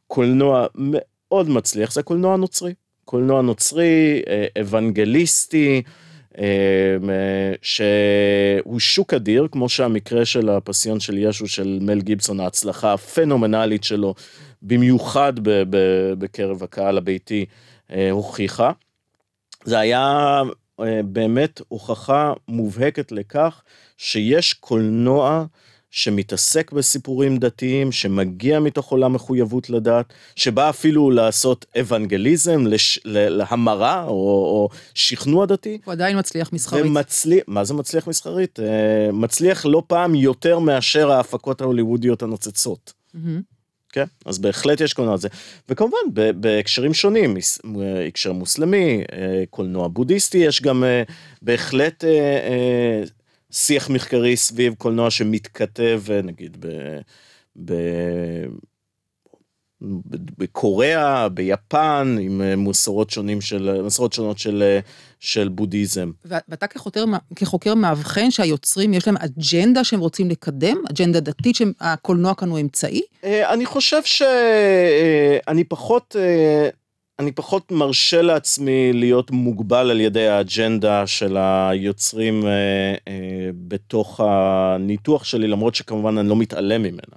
קולנוע 0.06 0.66
מאוד 0.74 1.48
מצליח 1.48 1.92
זה 1.92 2.02
קולנוע 2.02 2.36
נוצרי. 2.36 2.74
קולנוע 3.04 3.42
נוצרי, 3.42 4.22
uh, 4.24 4.28
אוונגליסטי, 4.60 5.82
uh, 6.32 6.36
שהוא 7.62 8.78
שוק 8.80 9.14
אדיר, 9.14 9.48
כמו 9.52 9.68
שהמקרה 9.68 10.24
של 10.24 10.48
הפסיון 10.48 11.00
של 11.00 11.18
ישו 11.18 11.48
של 11.48 11.78
מל 11.82 12.00
גיבסון, 12.00 12.40
ההצלחה 12.40 12.92
הפנומנלית 12.92 13.84
שלו, 13.84 14.14
במיוחד 14.62 15.32
בקרב 16.18 16.62
הקהל 16.62 16.98
הביתי, 16.98 17.46
אה, 17.90 18.10
הוכיחה. 18.10 18.70
זה 19.64 19.78
היה 19.78 20.00
אה, 20.00 20.42
באמת 21.04 21.60
הוכחה 21.68 22.32
מובהקת 22.48 23.12
לכך 23.12 23.62
שיש 23.96 24.52
קולנוע 24.52 25.44
שמתעסק 25.94 26.72
בסיפורים 26.72 27.38
דתיים, 27.38 27.92
שמגיע 27.92 28.60
מתוך 28.60 28.90
עולם 28.90 29.12
מחויבות 29.12 29.70
לדת, 29.70 30.12
שבא 30.36 30.70
אפילו 30.70 31.10
לעשות 31.10 31.66
אוונגליזם, 31.78 32.66
לש, 32.66 33.00
להמרה 33.04 34.04
או, 34.04 34.10
או 34.10 34.68
שכנוע 34.94 35.46
דתי. 35.46 35.78
הוא 35.84 35.92
עדיין 35.92 36.18
מצליח 36.18 36.52
מסחרית. 36.52 36.84
ומצליח, 36.86 37.44
מה 37.46 37.64
זה 37.64 37.74
מצליח 37.74 38.06
מסחרית? 38.06 38.60
אה, 38.60 39.12
מצליח 39.12 39.66
לא 39.66 39.82
פעם 39.86 40.14
יותר 40.14 40.58
מאשר 40.58 41.10
ההפקות 41.10 41.60
ההוליוודיות 41.60 42.22
הנוצצות. 42.22 42.92
Mm-hmm. 43.14 43.53
כן, 43.94 44.04
אז 44.24 44.38
בהחלט 44.38 44.80
יש 44.80 44.92
קולנוע 44.92 45.14
הזה. 45.14 45.28
וכמובן 45.68 45.98
בהקשרים 46.34 46.94
שונים, 46.94 47.36
הקשר 48.08 48.32
מוסלמי, 48.32 49.02
אה, 49.12 49.44
קולנוע 49.50 49.88
בודהיסטי, 49.88 50.38
יש 50.38 50.62
גם 50.62 50.84
אה, 50.84 51.02
בהחלט 51.42 52.04
אה, 52.04 53.02
שיח 53.50 53.90
מחקרי 53.90 54.36
סביב 54.36 54.74
קולנוע 54.74 55.10
שמתכתב 55.10 56.02
נגיד 56.24 56.56
ב... 56.60 56.68
ב 57.64 57.74
בקוריאה, 60.38 61.28
ביפן, 61.28 62.16
עם 62.20 62.42
אה, 62.42 62.56
מסורות 62.56 63.10
שונים 63.10 63.40
של, 63.40 63.82
מסורות 63.82 64.12
שונות 64.12 64.38
של, 64.38 64.62
אה, 64.62 64.80
של 65.20 65.48
בודהיזם. 65.48 66.10
ואתה 66.24 66.66
כחוקר, 66.66 67.04
כחוקר 67.36 67.74
מאבחן 67.74 68.30
שהיוצרים 68.30 68.94
יש 68.94 69.06
להם 69.06 69.16
אג'נדה 69.16 69.84
שהם 69.84 70.00
רוצים 70.00 70.30
לקדם? 70.30 70.76
אג'נדה 70.90 71.20
דתית 71.20 71.56
שהקולנוע 71.56 72.34
כאן 72.34 72.50
הוא 72.50 72.60
אמצעי? 72.60 73.02
אה, 73.24 73.52
אני 73.52 73.66
חושב 73.66 74.04
שאני 74.04 75.64
פחות... 75.64 76.16
אני 77.18 77.32
פחות 77.32 77.72
מרשה 77.72 78.22
לעצמי 78.22 78.92
להיות 78.92 79.30
מוגבל 79.30 79.90
על 79.90 80.00
ידי 80.00 80.28
האג'נדה 80.28 81.06
של 81.06 81.36
היוצרים 81.36 82.46
אה, 82.46 82.50
אה, 83.08 83.50
בתוך 83.68 84.20
הניתוח 84.20 85.24
שלי, 85.24 85.48
למרות 85.48 85.74
שכמובן 85.74 86.18
אני 86.18 86.28
לא 86.28 86.36
מתעלם 86.36 86.82
ממנה. 86.82 87.16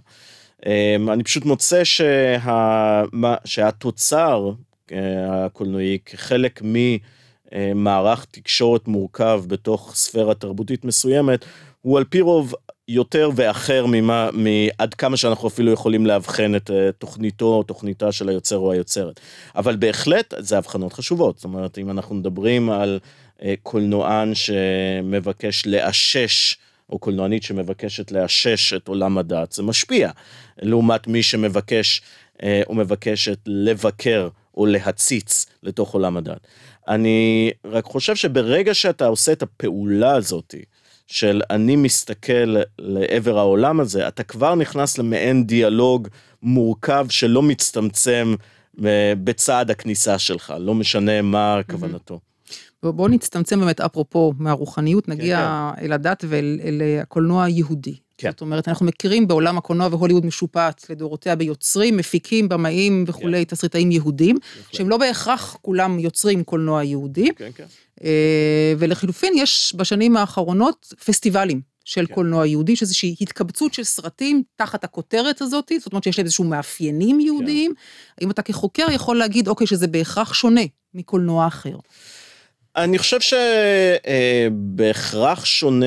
אמ, 0.66 1.10
אני 1.10 1.24
פשוט 1.24 1.46
מוצא 1.46 1.84
שה... 1.84 3.04
שהתוצר 3.46 4.52
אה, 4.92 5.46
הקולנועי 5.46 5.98
כחלק 6.06 6.62
ממערך 6.64 8.26
תקשורת 8.32 8.88
מורכב 8.88 9.44
בתוך 9.48 9.92
ספירה 9.96 10.34
תרבותית 10.34 10.86
מסוימת, 10.86 11.46
הוא 11.82 11.98
על 11.98 12.04
פי 12.04 12.22
רוב 12.22 12.54
יותר 12.88 13.30
ואחר 13.36 13.86
ממה, 13.88 14.30
מעד 14.34 14.94
כמה 14.94 15.18
שאנחנו 15.18 15.48
אפילו 15.48 15.72
יכולים 15.72 16.06
לאבחן 16.06 16.56
את 16.56 16.72
אה, 16.72 16.92
תוכניתו 16.92 17.46
או 17.46 17.64
תוכניתה 17.64 18.12
של 18.12 18.30
היוצר 18.30 18.58
או 18.58 18.72
היוצרת. 18.72 19.20
אבל 19.56 19.76
בהחלט 19.76 20.34
זה 20.38 20.58
הבחנות 20.58 20.94
חשובות, 20.94 21.38
זאת 21.38 21.46
אומרת 21.46 21.78
אם 21.78 21.90
אנחנו 21.92 22.16
מדברים 22.16 22.70
על 22.70 23.00
אה, 23.44 23.54
קולנוען 23.64 24.36
שמבקש 24.36 25.66
לאשש 25.66 26.58
או 26.90 27.00
קולנוענית 27.00 27.44
שמבקשת 27.44 28.12
לאשש 28.12 28.74
את 28.74 28.88
עולם 28.88 29.18
הדת, 29.18 29.52
זה 29.52 29.64
משפיע, 29.64 30.12
לעומת 30.62 31.08
מי 31.08 31.24
שמבקש 31.24 32.02
אה, 32.44 32.62
או 32.68 32.76
מבקשת 32.76 33.40
לבקר 33.46 34.30
או 34.58 34.66
להציץ 34.66 35.46
לתוך 35.64 35.94
עולם 35.94 36.18
הדת. 36.18 36.48
אני 36.88 37.52
רק 37.66 37.86
חושב 37.86 38.16
שברגע 38.16 38.74
שאתה 38.74 39.06
עושה 39.06 39.32
את 39.32 39.44
הפעולה 39.44 40.16
הזאתי, 40.16 40.62
של 41.08 41.42
אני 41.50 41.76
מסתכל 41.76 42.56
לעבר 42.80 43.38
העולם 43.38 43.80
הזה, 43.80 44.08
אתה 44.08 44.24
כבר 44.24 44.56
נכנס 44.56 44.98
למעין 44.98 45.48
דיאלוג 45.48 46.08
מורכב 46.42 47.08
שלא 47.10 47.42
מצטמצם 47.42 48.36
אה, 48.86 49.14
בצעד 49.24 49.72
הכניסה 49.72 50.20
שלך, 50.20 50.54
לא 50.60 50.74
משנה 50.74 51.22
מה 51.22 51.60
כוונתו. 51.72 52.20
בואו 52.84 53.08
נצטמצם 53.08 53.60
באמת, 53.60 53.82
אפרופו 53.82 54.34
מהרוחניות, 54.40 55.08
נגיע 55.08 55.38
כן, 55.38 55.80
כן. 55.80 55.86
אל 55.86 55.94
הדת 55.94 56.24
ואל 56.28 56.82
הקולנוע 57.02 57.44
היהודי. 57.44 57.96
כן. 58.18 58.30
זאת 58.30 58.42
אומרת, 58.42 58.68
אנחנו 58.68 58.86
מכירים 58.86 59.28
בעולם 59.28 59.58
הקולנוע 59.58 59.88
והוליווד 59.88 60.26
משופעת 60.26 60.90
לדורותיה 60.90 61.36
ביוצרים, 61.36 61.98
מפיקים, 61.98 62.50
במאים 62.50 63.04
וכולי, 63.08 63.38
כן. 63.38 63.44
תסריטאים 63.44 63.92
יהודים, 63.92 64.38
שהם 64.72 64.90
לא 64.90 64.98
בהכרח 64.98 65.58
כולם 65.62 66.00
יוצרים 66.00 66.44
קולנוע 66.44 66.84
יהודי. 66.84 67.30
כן, 67.36 67.50
כן. 67.56 67.66
אה, 68.04 68.74
ולחילופין, 68.78 69.34
יש 69.36 69.74
בשנים 69.78 70.18
האחרונות 70.18 70.94
פסטיבלים 71.06 71.62
של 71.86 72.06
כן. 72.06 72.14
קולנוע 72.14 72.46
יהודי, 72.46 72.76
שזה 72.76 72.86
איזושהי 72.86 73.16
התקבצות 73.22 73.74
של 73.74 73.84
סרטים 73.84 74.44
תחת 74.56 74.84
הכותרת 74.84 75.42
הזאת, 75.42 75.72
זאת 75.80 75.94
אומרת 75.94 76.04
שיש 76.04 76.18
להם 76.18 76.26
איזשהו 76.26 76.44
מאפיינים 76.44 77.20
יהודיים. 77.20 77.74
כן. 77.74 78.22
האם 78.22 78.32
אתה 78.32 78.42
כחוקר 78.42 78.88
יכול 78.92 79.18
להגיד, 79.18 79.48
אוקיי, 79.48 79.68
שזה 79.68 79.88
בהכרח 79.88 80.34
שונה 80.34 80.62
מקולנוע 80.94 81.48
אחר? 81.48 81.76
אני 82.78 82.98
חושב 82.98 83.18
שבהכרח 84.46 85.46
שונה, 85.46 85.86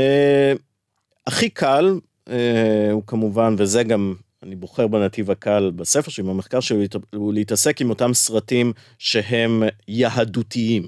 הכי 1.26 1.50
קל 1.50 1.98
אה, 2.28 2.88
הוא 2.92 3.02
כמובן, 3.06 3.54
וזה 3.58 3.82
גם, 3.82 4.14
אני 4.42 4.56
בוחר 4.56 4.86
בנתיב 4.86 5.30
הקל 5.30 5.70
בספר 5.76 6.10
שלי, 6.10 6.24
במחקר 6.24 6.60
שלי, 6.60 6.86
הוא 7.14 7.34
להתעסק 7.34 7.80
עם 7.80 7.90
אותם 7.90 8.14
סרטים 8.14 8.72
שהם 8.98 9.62
יהדותיים. 9.88 10.82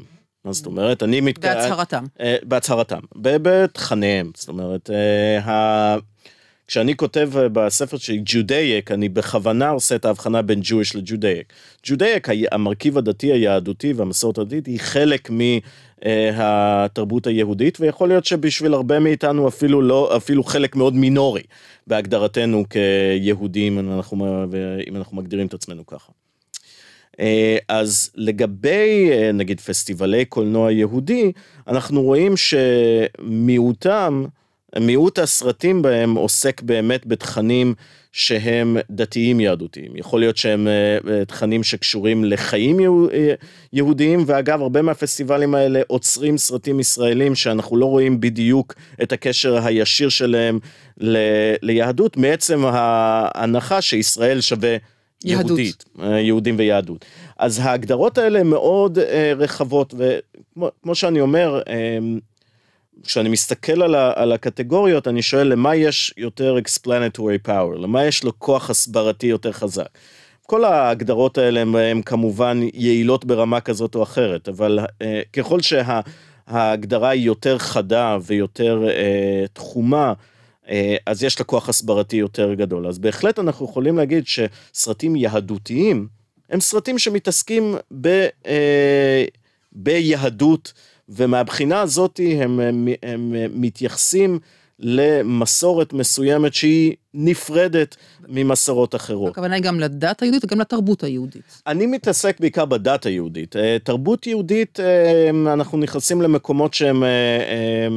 מה 0.44 0.52
זאת 0.52 0.66
אומרת? 0.66 1.02
אני 1.02 1.20
מת... 1.20 1.38
בהצהרתם. 1.38 2.04
אה, 2.20 2.36
בהצהרתם, 2.42 3.00
בתכניהם, 3.16 4.30
זאת 4.34 4.48
אומרת, 4.48 4.90
אה, 4.90 5.96
כשאני 6.66 6.96
כותב 6.96 7.30
אה, 7.36 7.48
בספר 7.48 7.96
שלי 7.96 8.22
ג'ודאיק, 8.24 8.90
אני 8.90 9.08
בכוונה 9.08 9.68
עושה 9.68 9.94
את 9.94 10.04
ההבחנה 10.04 10.42
בין 10.42 10.60
Jewish 10.60 10.98
לג'ודאיק. 10.98 11.52
ג'ודאיק, 11.86 12.28
המרכיב 12.52 12.98
הדתי 12.98 13.32
היהדותי 13.32 13.92
והמסורת 13.92 14.38
הדתית, 14.38 14.66
היא 14.66 14.80
חלק 14.80 15.30
מהתרבות 16.06 17.26
היהודית, 17.26 17.80
ויכול 17.80 18.08
להיות 18.08 18.24
שבשביל 18.24 18.74
הרבה 18.74 18.98
מאיתנו 18.98 19.48
אפילו 19.48 19.82
לא, 19.82 20.16
אפילו 20.16 20.44
חלק 20.44 20.76
מאוד 20.76 20.94
מינורי 20.94 21.42
בהגדרתנו 21.86 22.64
כיהודים, 22.70 23.78
אם 23.78 23.92
אנחנו, 23.92 24.44
אם 24.88 24.96
אנחנו 24.96 25.16
מגדירים 25.16 25.46
את 25.46 25.54
עצמנו 25.54 25.86
ככה. 25.86 26.12
אה, 27.20 27.56
אז 27.68 28.10
לגבי 28.14 29.10
אה, 29.12 29.32
נגיד 29.32 29.60
פסטיבלי 29.60 30.24
קולנוע 30.24 30.72
יהודי, 30.72 31.32
אנחנו 31.68 32.02
רואים 32.02 32.34
שמיעוטם, 32.36 34.24
מיעוט 34.80 35.18
הסרטים 35.18 35.82
בהם 35.82 36.14
עוסק 36.14 36.62
באמת 36.62 37.06
בתכנים 37.06 37.74
שהם 38.12 38.76
דתיים 38.90 39.40
יהדותיים. 39.40 39.96
יכול 39.96 40.20
להיות 40.20 40.36
שהם 40.36 40.68
אה, 40.68 41.24
תכנים 41.24 41.62
שקשורים 41.62 42.24
לחיים 42.24 42.76
יהודיים, 43.72 44.24
ואגב, 44.26 44.60
הרבה 44.62 44.82
מהפסטיבלים 44.82 45.54
האלה 45.54 45.80
עוצרים 45.86 46.38
סרטים 46.38 46.80
ישראלים 46.80 47.34
שאנחנו 47.34 47.76
לא 47.76 47.86
רואים 47.86 48.20
בדיוק 48.20 48.74
את 49.02 49.12
הקשר 49.12 49.66
הישיר 49.66 50.08
שלהם 50.08 50.58
ל- 50.98 51.54
ליהדות, 51.62 52.16
מעצם 52.16 52.64
ההנחה 52.64 53.80
שישראל 53.80 54.40
שווה 54.40 54.76
יהודית, 55.24 55.84
יהדות. 55.98 56.18
יהודים 56.20 56.54
ויהדות. 56.58 57.04
אז 57.38 57.58
ההגדרות 57.62 58.18
האלה 58.18 58.42
מאוד 58.42 58.98
אה, 58.98 59.32
רחבות, 59.36 59.94
וכמו 59.96 60.94
שאני 60.94 61.20
אומר, 61.20 61.60
אה, 61.68 61.98
כשאני 63.04 63.28
מסתכל 63.28 63.82
על, 63.82 63.94
ה, 63.94 64.12
על 64.16 64.32
הקטגוריות, 64.32 65.08
אני 65.08 65.22
שואל 65.22 65.46
למה 65.46 65.74
יש 65.76 66.14
יותר 66.16 66.56
explanatory 66.58 67.48
power, 67.48 67.78
למה 67.78 68.04
יש 68.04 68.24
לו 68.24 68.38
כוח 68.38 68.70
הסברתי 68.70 69.26
יותר 69.26 69.52
חזק. 69.52 69.88
כל 70.46 70.64
ההגדרות 70.64 71.38
האלה 71.38 71.60
הן 71.60 72.02
כמובן 72.02 72.60
יעילות 72.74 73.24
ברמה 73.24 73.60
כזאת 73.60 73.94
או 73.94 74.02
אחרת, 74.02 74.48
אבל 74.48 74.78
אה, 75.02 75.20
ככל 75.32 75.58
שההגדרה 75.60 77.08
היא 77.08 77.22
יותר 77.22 77.58
חדה 77.58 78.18
ויותר 78.22 78.88
אה, 78.88 79.44
תחומה, 79.52 80.12
אה, 80.68 80.96
אז 81.06 81.22
יש 81.22 81.38
לה 81.38 81.44
כוח 81.44 81.68
הסברתי 81.68 82.16
יותר 82.16 82.54
גדול. 82.54 82.86
אז 82.86 82.98
בהחלט 82.98 83.38
אנחנו 83.38 83.66
יכולים 83.66 83.96
להגיד 83.96 84.24
שסרטים 84.26 85.16
יהדותיים 85.16 86.08
הם 86.52 86.60
סרטים 86.60 86.98
שמתעסקים 86.98 87.74
ב, 88.00 88.26
אה, 88.46 89.24
ביהדות, 89.72 90.72
ומהבחינה 91.12 91.80
הזאת 91.80 92.20
הם, 92.40 92.60
הם, 92.60 92.88
הם 93.02 93.32
מתייחסים 93.50 94.38
למסורת 94.78 95.92
מסוימת 95.92 96.54
שהיא 96.54 96.94
נפרדת 97.14 97.96
ממסורות 98.28 98.94
אחרות. 98.94 99.30
הכוונה 99.30 99.54
היא 99.54 99.62
גם 99.62 99.80
לדת 99.80 100.22
היהודית 100.22 100.44
וגם 100.44 100.60
לתרבות 100.60 101.04
היהודית. 101.04 101.62
אני 101.66 101.86
מתעסק 101.86 102.40
בעיקר 102.40 102.64
בדת 102.64 103.06
היהודית. 103.06 103.56
אה, 103.56 103.76
תרבות 103.84 104.26
יהודית, 104.26 104.80
אנחנו 105.52 105.78
נכנסים 105.78 106.22
למקומות 106.22 106.74
שהם... 106.74 107.04
אה, 107.04 107.88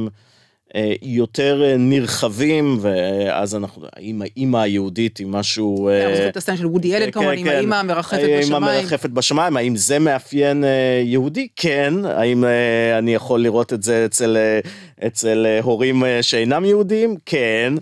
יותר 1.02 1.62
אה, 1.64 1.76
נרחבים, 1.76 2.78
ואז 2.80 3.54
אנחנו, 3.54 3.86
האימא 3.96 4.58
היהודית 4.58 5.18
היא 5.18 5.26
משהו... 5.26 5.90
כן, 6.02 6.14
זוכרת 6.14 6.32
את 6.32 6.36
הסצנה 6.36 6.56
של 6.56 6.66
וודי 6.66 6.96
אלן 6.96 7.10
כמובן, 7.10 7.38
עם 7.38 7.48
האימא 7.48 7.74
המרחפת 7.74 8.22
בשמיים. 8.22 8.64
האימא 8.64 8.78
המרחפת 8.78 9.10
בשמיים, 9.10 9.56
האם 9.56 9.76
זה 9.76 9.98
מאפיין 9.98 10.64
אה, 10.64 11.02
יהודי? 11.04 11.48
כן. 11.56 11.94
האם 12.04 12.44
אני 12.98 13.14
יכול 13.14 13.42
לראות 13.42 13.72
את 13.72 13.82
זה 13.82 14.04
אצל, 14.04 14.36
אצל 15.06 15.46
הורים 15.62 16.02
שאינם 16.22 16.64
יהודים? 16.64 17.16
כן. 17.26 17.74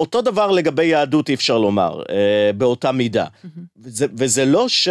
אותו 0.00 0.22
דבר 0.22 0.50
לגבי 0.50 0.84
יהדות 0.84 1.28
אי 1.28 1.34
אפשר 1.34 1.58
לומר, 1.58 2.02
באותה 2.56 2.92
מידה. 2.92 3.26
וזה, 3.76 4.06
וזה 4.16 4.44
לא 4.44 4.68
ש... 4.68 4.88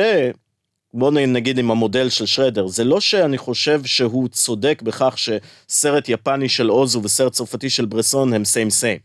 בוא 0.93 1.12
נגיד 1.12 1.60
עם 1.60 1.71
המודל 1.71 2.10
של 2.10 2.26
שרדר, 2.26 2.67
זה 2.67 2.84
לא 2.84 3.00
שאני 3.00 3.38
חושב 3.38 3.82
שהוא 3.86 4.28
צודק 4.28 4.82
בכך 4.82 5.15
שסרט 5.17 6.10
יפני 6.10 6.50
של 6.50 6.71
אוזו 6.71 7.04
וסרט 7.04 7.32
צרפתי 7.34 7.69
של 7.69 7.86
ברסון 7.86 8.34
הם 8.34 8.45
סיים 8.45 8.69
סיים. 8.69 8.97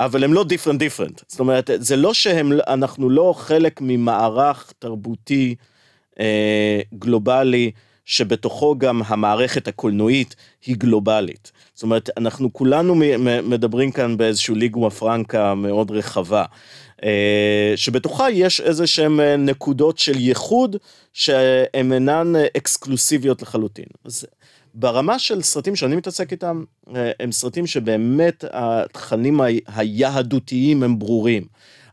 אבל 0.00 0.24
הם 0.24 0.32
לא 0.32 0.44
דיפרנט 0.44 0.78
דיפרנט. 0.78 1.22
זאת 1.28 1.40
אומרת, 1.40 1.70
זה 1.78 1.96
לא 1.96 2.14
שאנחנו 2.14 3.10
לא 3.10 3.34
חלק 3.36 3.80
ממערך 3.80 4.72
תרבותי 4.78 5.54
אה, 6.20 6.80
גלובלי, 6.94 7.70
שבתוכו 8.04 8.78
גם 8.78 9.02
המערכת 9.06 9.68
הקולנועית 9.68 10.36
היא 10.66 10.76
גלובלית. 10.76 11.52
זאת 11.74 11.82
אומרת, 11.82 12.10
אנחנו 12.16 12.52
כולנו 12.52 12.94
מדברים 13.42 13.92
כאן 13.92 14.16
באיזשהו 14.16 14.54
ליגווה 14.54 14.90
פרנקה 14.90 15.54
מאוד 15.54 15.90
רחבה. 15.90 16.44
אה, 17.04 17.72
שבתוכה 17.76 18.30
יש 18.30 18.60
איזה 18.60 18.86
שהם 18.86 19.20
אה, 19.20 19.36
נקודות 19.36 19.98
של 19.98 20.18
ייחוד 20.18 20.76
שהן 21.12 21.92
אינן 21.92 22.36
אה, 22.36 22.46
אקסקלוסיביות 22.56 23.42
לחלוטין. 23.42 23.86
אז 24.04 24.26
ברמה 24.74 25.18
של 25.18 25.42
סרטים 25.42 25.76
שאני 25.76 25.96
מתעסק 25.96 26.32
איתם, 26.32 26.64
הם 27.20 27.32
סרטים 27.32 27.66
שבאמת 27.66 28.44
התכנים 28.52 29.40
היהדותיים 29.66 30.82
הם 30.82 30.98
ברורים. 30.98 31.44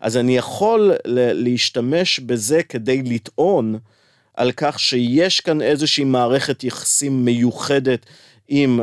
אז 0.01 0.17
אני 0.17 0.37
יכול 0.37 0.91
להשתמש 1.05 2.19
בזה 2.19 2.63
כדי 2.63 3.01
לטעון 3.01 3.79
על 4.33 4.51
כך 4.51 4.79
שיש 4.79 5.39
כאן 5.39 5.61
איזושהי 5.61 6.03
מערכת 6.03 6.63
יחסים 6.63 7.25
מיוחדת 7.25 8.05
עם 8.47 8.79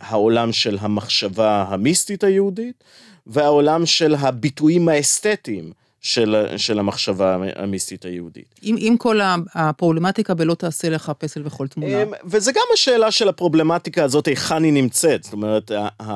העולם 0.00 0.52
של 0.52 0.78
המחשבה 0.80 1.64
המיסטית 1.68 2.24
היהודית, 2.24 2.84
והעולם 3.26 3.86
של 3.86 4.14
הביטויים 4.14 4.88
האסתטיים 4.88 5.72
של, 6.00 6.46
של 6.56 6.78
המחשבה 6.78 7.38
המיסטית 7.56 8.04
היהודית. 8.04 8.54
עם, 8.62 8.76
עם 8.78 8.96
כל 8.96 9.20
הפרובלמטיקה 9.54 10.34
בלא 10.34 10.54
תעשה 10.54 10.88
לך 10.88 11.12
פסל 11.18 11.42
וכל 11.44 11.68
תמונה. 11.68 12.02
אמ, 12.02 12.12
וזה 12.24 12.52
גם 12.52 12.62
השאלה 12.74 13.10
של 13.10 13.28
הפרובלמטיקה 13.28 14.04
הזאת, 14.04 14.26
היכן 14.26 14.64
היא 14.64 14.72
נמצאת. 14.72 15.24
זאת 15.24 15.32
אומרת, 15.32 15.70
ה, 15.70 15.88
ה, 16.00 16.12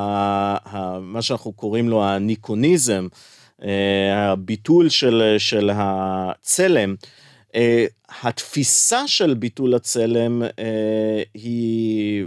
ה, 0.64 0.99
מה 1.01 1.23
שאנחנו 1.23 1.53
קוראים 1.53 1.88
לו 1.88 2.05
הניקוניזם, 2.05 3.07
אה, 3.62 4.33
הביטול 4.33 4.88
של, 4.88 5.35
של 5.38 5.71
הצלם, 5.75 6.94
התפיסה 8.22 9.08
של 9.08 9.34
ביטול 9.34 9.74
הצלם 9.74 10.42
אה, 10.42 11.22
היא, 11.34 12.24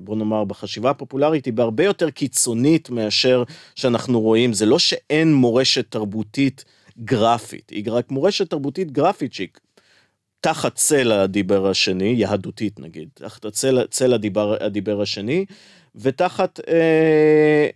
בוא 0.00 0.16
נאמר, 0.16 0.44
בחשיבה 0.44 0.90
הפופולרית, 0.90 1.44
היא 1.44 1.52
בהרבה 1.52 1.84
יותר 1.84 2.10
קיצונית 2.10 2.90
מאשר 2.90 3.42
שאנחנו 3.74 4.20
רואים, 4.20 4.52
זה 4.52 4.66
לא 4.66 4.78
שאין 4.78 5.34
מורשת 5.34 5.90
תרבותית 5.90 6.64
גרפית, 6.98 7.70
היא 7.70 7.84
רק 7.86 8.10
מורשת 8.10 8.50
תרבותית 8.50 8.90
גרפית 8.90 9.32
שהיא 9.32 9.48
תחת 10.40 10.74
צל 10.74 11.12
הדיבר 11.12 11.66
השני, 11.66 12.14
יהדותית 12.16 12.80
נגיד, 12.80 13.08
תחת 13.14 13.46
צל 13.90 14.12
הדיבר, 14.12 14.64
הדיבר 14.64 15.02
השני, 15.02 15.44
ותחת, 15.96 16.60
אה, 16.68 16.74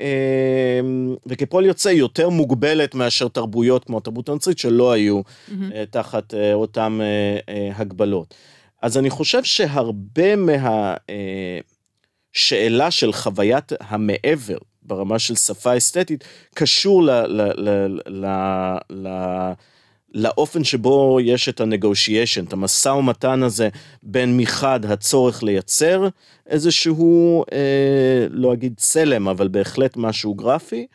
אה, 0.01 0.81
וכפועל 1.27 1.65
יוצא 1.65 1.89
יותר 1.89 2.29
מוגבלת 2.29 2.95
מאשר 2.95 3.29
תרבויות 3.29 3.85
כמו 3.85 3.99
התרבות 3.99 4.29
הנוצרית 4.29 4.59
שלא 4.59 4.93
היו 4.93 5.21
mm-hmm. 5.21 5.53
אה, 5.75 5.85
תחת 5.91 6.35
אה, 6.35 6.55
אותן 6.55 6.99
אה, 7.01 7.39
אה, 7.49 7.71
הגבלות. 7.75 8.35
אז 8.83 8.99
אני 8.99 9.11
חושב 9.11 9.45
שהרבה 9.45 10.37
מהשאלה 10.37 11.05
אה, 12.85 12.91
של 12.91 13.13
חוויית 13.13 13.73
המעבר 13.81 14.59
ברמה 14.83 15.19
של 15.19 15.35
שפה 15.35 15.77
אסתטית 15.77 16.25
קשור 16.55 17.03
ל... 17.03 17.11
ל, 17.11 17.43
ל, 17.57 17.99
ל, 18.07 18.27
ל 18.91 19.09
לאופן 20.15 20.65
שבו 20.65 21.19
יש 21.23 21.49
את 21.49 21.61
ה-negotiation, 21.61 22.47
את 22.49 22.53
המשא 22.53 22.89
ומתן 22.89 23.43
הזה 23.43 23.69
בין 24.03 24.37
מחד 24.37 24.81
הצורך 24.85 25.43
לייצר 25.43 26.09
איזשהו, 26.47 27.45
אה, 27.53 28.27
לא 28.31 28.53
אגיד 28.53 28.75
צלם, 28.77 29.29
אבל 29.29 29.49
בהחלט 29.49 29.97
משהו 29.97 30.35
גרפי, 30.35 30.87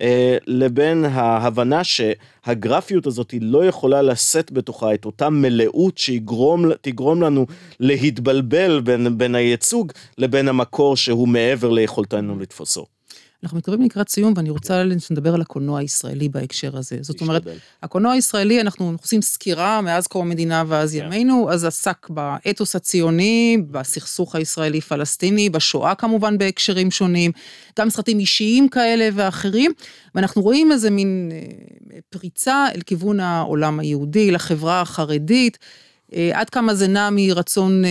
אה, 0.00 0.36
לבין 0.46 1.04
ההבנה 1.04 1.84
שהגרפיות 1.84 3.06
הזאת 3.06 3.30
היא 3.30 3.40
לא 3.42 3.64
יכולה 3.64 4.02
לשאת 4.02 4.52
בתוכה 4.52 4.94
את 4.94 5.04
אותה 5.04 5.30
מלאות 5.30 5.98
שתגרום 5.98 7.22
לנו 7.22 7.46
להתבלבל 7.80 8.80
בין, 8.80 9.18
בין 9.18 9.34
הייצוג 9.34 9.92
לבין 10.18 10.48
המקור 10.48 10.96
שהוא 10.96 11.28
מעבר 11.28 11.70
ליכולתנו 11.70 12.38
לתפוסו. 12.38 12.99
אנחנו 13.42 13.58
מתקרבים 13.58 13.86
לקראת 13.86 14.08
סיום, 14.08 14.32
ואני 14.36 14.50
רוצה 14.50 14.82
שנדבר 14.98 15.34
על 15.34 15.40
הקולנוע 15.40 15.78
הישראלי 15.78 16.28
בהקשר 16.28 16.76
הזה. 16.76 16.96
זאת 17.00 17.20
אומרת, 17.20 17.42
הקולנוע 17.82 18.12
הישראלי, 18.12 18.60
אנחנו 18.60 18.92
עושים 19.02 19.22
סקירה 19.22 19.80
מאז 19.80 20.06
קום 20.06 20.26
המדינה 20.26 20.64
ואז. 20.66 20.92
כן. 20.92 21.06
ימינו, 21.06 21.50
אז 21.52 21.64
עסק 21.64 22.06
באתוס 22.10 22.76
הציוני, 22.76 23.62
בסכסוך 23.70 24.34
הישראלי-פלסטיני, 24.34 25.50
בשואה 25.50 25.94
כמובן 25.94 26.38
בהקשרים 26.38 26.90
שונים, 26.90 27.32
גם 27.78 27.90
סרטים 27.90 28.18
אישיים 28.18 28.68
כאלה 28.68 29.08
ואחרים, 29.14 29.72
ואנחנו 30.14 30.42
רואים 30.42 30.72
איזה 30.72 30.90
מין 30.90 31.32
אה, 31.32 31.98
פריצה 32.10 32.66
אל 32.74 32.80
כיוון 32.80 33.20
העולם 33.20 33.80
היהודי, 33.80 34.30
לחברה 34.30 34.80
החרדית. 34.80 35.58
אה, 36.16 36.30
עד 36.34 36.50
כמה 36.50 36.74
זה 36.74 36.88
נע 36.88 37.08
מרצון 37.12 37.84
אה, 37.84 37.90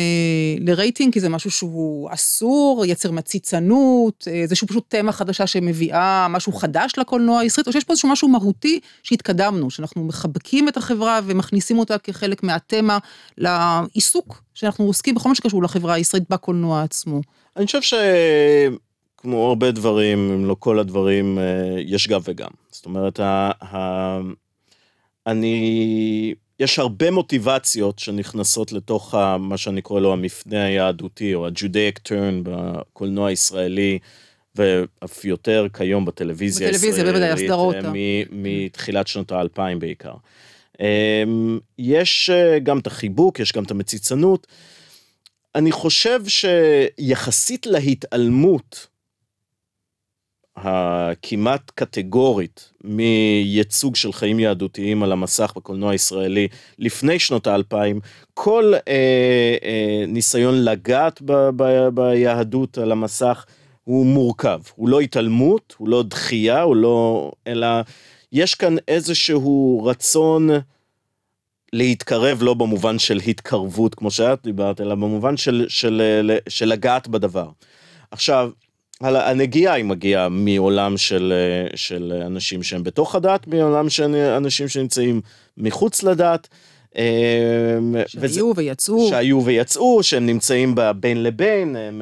לרייטינג, 0.60 1.14
כי 1.14 1.20
זה 1.20 1.30
משהו 1.30 1.52
שהוא 1.52 2.10
אסור, 2.14 2.84
יצר 2.88 3.12
מציצנות, 3.12 4.28
אה, 4.32 4.44
זה 4.46 4.56
שהוא 4.56 4.70
פשוט 4.70 4.84
תמה 4.88 5.12
חדשה 5.12 5.48
שמביאה 5.48 6.28
משהו 6.30 6.54
חדש 6.54 6.94
לקולנוע 6.98 7.40
הישראלית, 7.40 7.68
או 7.68 7.74
שיש 7.74 7.84
פה 7.84 7.94
איזשהו 7.94 8.10
משהו 8.10 8.28
מהותי 8.28 8.80
שהתקדמנו, 9.04 9.70
שאנחנו 9.70 10.04
מחבקים 10.04 10.68
את 10.68 10.78
החברה 10.78 11.20
ומכניסים 11.26 11.80
אותה 11.80 11.98
כחלק 11.98 12.44
מהתמה 12.44 12.98
לעיסוק 13.38 14.44
שאנחנו 14.54 14.86
עוסקים 14.86 15.16
בכל 15.16 15.30
מה 15.30 15.36
שקשור 15.36 15.64
לחברה 15.64 15.94
הישראלית 15.94 16.30
בקולנוע 16.30 16.84
עצמו. 16.84 17.22
אני 17.58 17.66
חושב 17.66 17.82
שכמו 17.82 19.48
הרבה 19.48 19.72
דברים, 19.72 20.32
אם 20.32 20.46
לא 20.46 20.56
כל 20.60 20.80
הדברים, 20.80 21.40
אה, 21.40 21.44
יש 21.86 22.08
גם 22.08 22.20
וגם. 22.24 22.50
זאת 22.72 22.86
אומרת, 22.86 23.20
ה... 23.20 23.52
ה... 23.62 24.20
אני... 25.28 26.34
יש 26.60 26.80
הרבה 26.80 27.12
מוטיבציות 27.12 28.00
שנכנסות 28.00 28.72
לתוך 28.72 29.16
ה... 29.16 29.38
מה 29.38 29.58
שאני 29.58 29.82
קורא 29.82 30.00
לו 30.00 30.14
המפנה 30.14 30.66
היהדותי, 30.66 31.34
או 31.34 31.48
ה-Judaic 31.48 32.00
turn 32.08 32.44
בקולנוע 32.44 33.28
הישראלי, 33.30 34.00
ואף 34.56 35.26
יותר 35.26 35.68
כיום 35.74 36.06
בטלוויזיה 36.06 36.68
בטלוויזיה, 36.70 37.04
בוודאי, 37.04 37.30
הסדרות. 37.30 37.76
אה, 37.76 37.82
מ- 37.94 38.44
מתחילת 38.44 39.08
שנות 39.08 39.32
האלפיים 39.32 39.80
בעיקר. 39.80 40.14
אמ, 40.80 41.60
יש 41.80 42.30
אה, 42.30 42.60
גם 42.60 42.80
את 42.80 42.88
החיבוק, 42.88 43.40
יש 43.40 43.54
גם 43.54 43.64
את 43.64 43.72
המציצנות. 43.72 44.48
אני 45.56 45.72
חושב 45.72 46.22
שיחסית 46.28 47.66
להתעלמות 47.66 48.88
הכמעט 50.62 51.72
קטגורית 51.76 52.72
מייצוג 52.84 53.96
של 53.96 54.14
חיים 54.14 54.40
יהדותיים 54.40 55.04
על 55.04 55.12
המסך 55.12 55.54
בקולנוע 55.56 55.92
הישראלי 55.92 56.48
לפני 56.80 57.20
שנות 57.20 57.48
האלפיים, 57.48 58.00
כל 58.34 58.74
אה, 58.88 59.58
אה, 59.64 60.04
ניסיון 60.08 60.64
לגעת 60.64 61.22
ב, 61.26 61.50
ב, 61.56 61.88
ביהדות 61.94 62.78
על 62.78 62.92
המסך 62.92 63.46
הוא 63.84 64.06
מורכב, 64.06 64.60
הוא 64.76 64.90
לא 64.90 65.00
התעלמות, 65.00 65.76
הוא 65.78 65.90
לא 65.90 66.04
דחייה, 66.04 66.62
הוא 66.62 66.76
לא... 66.76 67.32
אלא 67.48 67.68
יש 68.32 68.56
כאן 68.56 68.76
איזשהו 68.88 69.82
רצון 69.86 70.50
להתקרב, 71.74 72.44
לא 72.44 72.54
במובן 72.54 73.00
של 73.00 73.20
התקרבות 73.28 73.96
כמו 73.96 74.12
שאת 74.12 74.40
דיברת, 74.44 74.82
אלא 74.82 74.96
במובן 74.96 75.38
של, 75.38 75.66
של, 75.68 76.02
של, 76.28 76.38
של 76.50 76.66
לגעת 76.66 77.08
בדבר. 77.08 77.50
עכשיו, 78.12 78.50
הנגיעה 79.02 79.74
היא 79.74 79.86
מגיעה 79.86 80.30
מעולם 80.30 80.98
של, 80.98 81.34
של 81.76 82.22
אנשים 82.26 82.64
שהם 82.64 82.84
בתוך 82.84 83.16
הדת, 83.16 83.48
מעולם 83.48 83.90
של 83.90 84.16
אנשים 84.16 84.68
שנמצאים 84.68 85.22
מחוץ 85.58 86.04
לדת. 86.04 86.48
שהיו 86.94 87.02
וזה, 88.16 88.46
ויצאו. 88.56 89.10
שהיו 89.10 89.46
ויצאו, 89.46 90.04
שהם 90.04 90.26
נמצאים 90.26 90.76
בין 91.00 91.24
לבין, 91.24 91.76
הם 91.76 92.02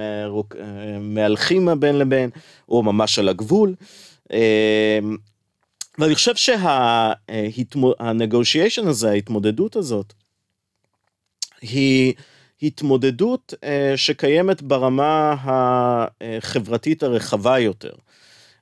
מהלכים 1.01 1.69
בין 1.79 1.99
לבין, 1.99 2.29
או 2.69 2.83
ממש 2.83 3.19
על 3.19 3.29
הגבול. 3.29 3.75
ואני 5.99 6.15
חושב 6.15 6.35
שהנגושיישן 7.29 8.87
הזה, 8.87 9.09
ההתמודדות 9.09 9.75
הזאת, 9.75 10.13
היא 11.61 12.13
התמודדות 12.61 13.53
אה, 13.63 13.93
שקיימת 13.95 14.61
ברמה 14.61 15.35
החברתית 15.41 17.03
הרחבה 17.03 17.59
יותר. 17.59 17.91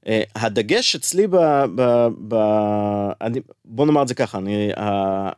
אה, 0.07 0.23
הדגש 0.35 0.95
אצלי 0.95 1.27
ב... 1.27 1.35
ב, 1.75 2.07
ב 2.27 2.35
אני, 3.21 3.39
בוא 3.65 3.85
נאמר 3.85 4.01
את 4.01 4.07
זה 4.07 4.15
ככה, 4.15 4.37
אני... 4.37 4.69
ה, 4.77 4.89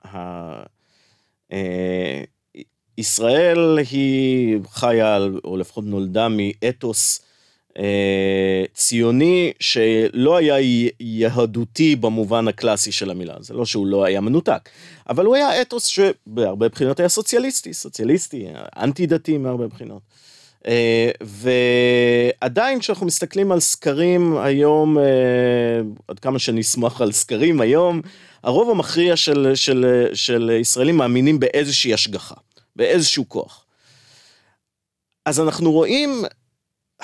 ה, 0.08 0.64
אה, 1.52 2.24
ישראל 2.98 3.80
היא 3.92 4.60
חיה, 4.70 5.18
או 5.44 5.58
לפחות 5.58 5.84
נולדה 5.86 6.28
מאתוס 6.30 7.22
ציוני 8.88 9.52
שלא 9.60 10.38
היה 10.38 10.56
יהדותי 11.00 11.96
במובן 11.96 12.48
הקלאסי 12.48 12.92
של 12.92 13.12
המילה, 13.12 13.34
זה 13.40 13.54
לא 13.54 13.66
שהוא 13.66 13.88
לא 13.88 14.06
היה 14.06 14.22
מנותק, 14.22 14.70
אבל 15.10 15.26
הוא 15.26 15.36
היה 15.36 15.62
אתוס 15.62 15.86
שבהרבה 15.86 16.70
בחינות 16.70 17.00
היה 17.00 17.10
סוציאליסטי, 17.10 17.74
סוציאליסטי, 17.74 18.48
אנטי 18.78 19.06
דתי 19.06 19.38
מהרבה 19.38 19.68
בחינות. 19.68 20.02
אה, 20.68 21.12
ועדיין 21.22 22.80
כשאנחנו 22.80 23.06
מסתכלים 23.06 23.52
על 23.52 23.60
סקרים 23.60 24.38
היום, 24.38 24.98
אה, 24.98 25.04
עד 26.08 26.20
כמה 26.20 26.40
שנסמך 26.40 27.02
על 27.02 27.12
סקרים 27.12 27.62
היום, 27.62 28.02
הרוב 28.44 28.70
המכריע 28.70 29.16
של, 29.16 29.52
של, 29.56 30.06
של 30.14 30.52
ישראלים 30.62 30.98
מאמינים 30.98 31.40
באיזושהי 31.40 31.94
השגחה, 31.94 32.36
באיזשהו 32.76 33.30
כוח. 33.30 33.66
אז 35.26 35.40
אנחנו 35.40 35.72
רואים 35.72 36.24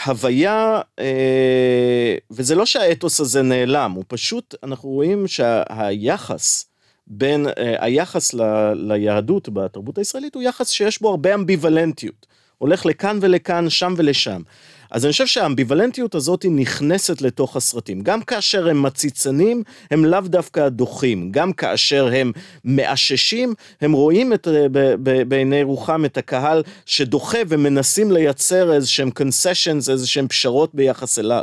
הוויה, 0.05 0.81
אה, 0.99 2.15
וזה 2.31 2.55
לא 2.55 2.65
שהאתוס 2.65 3.19
הזה 3.19 3.41
נעלם, 3.41 3.91
הוא 3.91 4.03
פשוט, 4.07 4.55
אנחנו 4.63 4.89
רואים 4.89 5.27
שהיחס 5.27 6.65
בין, 7.07 7.47
אה, 7.47 7.75
היחס 7.85 8.33
ל, 8.33 8.41
ליהדות 8.73 9.49
בתרבות 9.49 9.97
הישראלית 9.97 10.35
הוא 10.35 10.43
יחס 10.43 10.69
שיש 10.69 11.01
בו 11.01 11.09
הרבה 11.09 11.33
אמביוולנטיות. 11.33 12.27
הולך 12.57 12.85
לכאן 12.85 13.19
ולכאן, 13.21 13.69
שם 13.69 13.93
ולשם. 13.97 14.41
אז 14.93 15.05
אני 15.05 15.11
חושב 15.11 15.27
שהאמביוולנטיות 15.27 16.15
הזאת 16.15 16.45
נכנסת 16.49 17.21
לתוך 17.21 17.55
הסרטים. 17.55 18.01
גם 18.01 18.21
כאשר 18.21 18.69
הם 18.69 18.83
מציצנים, 18.83 19.63
הם 19.91 20.05
לאו 20.05 20.21
דווקא 20.21 20.69
דוחים. 20.69 21.31
גם 21.31 21.53
כאשר 21.53 22.09
הם 22.13 22.31
מאששים, 22.65 23.53
הם 23.81 23.91
רואים 23.91 24.33
את, 24.33 24.47
בעיני 25.27 25.63
רוחם 25.63 26.05
את 26.05 26.17
הקהל 26.17 26.63
שדוחה 26.85 27.37
ומנסים 27.47 28.11
לייצר 28.11 28.73
איזה 28.73 28.87
שהם 28.87 29.09
concessions, 29.19 29.91
איזה 29.91 30.07
שהם 30.07 30.27
פשרות 30.27 30.75
ביחס 30.75 31.19
אליו. 31.19 31.41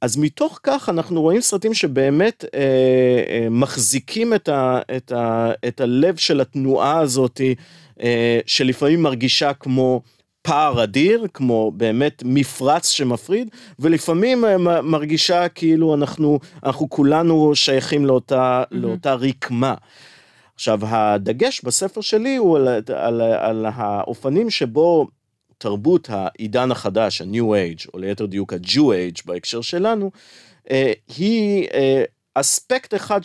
אז 0.00 0.16
מתוך 0.16 0.60
כך 0.62 0.88
אנחנו 0.88 1.22
רואים 1.22 1.40
סרטים 1.40 1.74
שבאמת 1.74 2.44
אה, 2.54 2.60
אה, 2.60 3.48
מחזיקים 3.50 4.34
את, 4.34 4.48
ה, 4.48 4.80
את, 4.96 5.12
ה, 5.12 5.50
את 5.68 5.80
הלב 5.80 6.16
של 6.16 6.40
התנועה 6.40 6.98
הזאת, 6.98 7.40
אה, 8.02 8.38
שלפעמים 8.46 9.02
מרגישה 9.02 9.52
כמו 9.52 10.02
פער 10.46 10.84
אדיר, 10.84 11.26
כמו 11.34 11.72
באמת 11.76 12.22
מפרץ 12.26 12.88
שמפריד, 12.88 13.48
ולפעמים 13.78 14.44
אה, 14.44 14.82
מרגישה 14.82 15.48
כאילו 15.48 15.94
אנחנו, 15.94 16.38
אנחנו 16.64 16.90
כולנו 16.90 17.54
שייכים 17.54 18.06
לאותה, 18.06 18.62
mm-hmm. 18.62 18.76
לאותה 18.76 19.14
רקמה. 19.14 19.74
עכשיו, 20.54 20.80
הדגש 20.82 21.60
בספר 21.64 22.00
שלי 22.00 22.36
הוא 22.36 22.56
על, 22.56 22.68
על, 22.94 23.20
על 23.20 23.66
האופנים 23.74 24.50
שבו 24.50 25.06
תרבות 25.58 26.08
העידן 26.10 26.70
החדש, 26.70 27.20
ה-New 27.20 27.44
Age, 27.44 27.88
או 27.94 27.98
ליתר 27.98 28.26
דיוק 28.26 28.52
ה-Jew 28.52 28.78
Age 28.78 29.22
בהקשר 29.24 29.60
שלנו, 29.60 30.10
אה, 30.70 30.92
היא 31.16 31.68
אה, 31.74 32.04
אספקט 32.34 32.94
אחד 32.94 33.20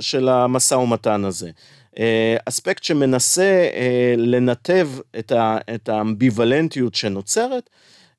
של 0.00 0.28
המשא 0.28 0.74
ומתן 0.74 1.24
הזה. 1.24 1.50
אה, 1.98 2.36
אספקט 2.44 2.84
שמנסה 2.84 3.68
אה, 3.74 4.14
לנתב 4.16 4.88
את 5.74 5.88
האמביוולנטיות 5.88 6.94
שנוצרת, 6.94 7.70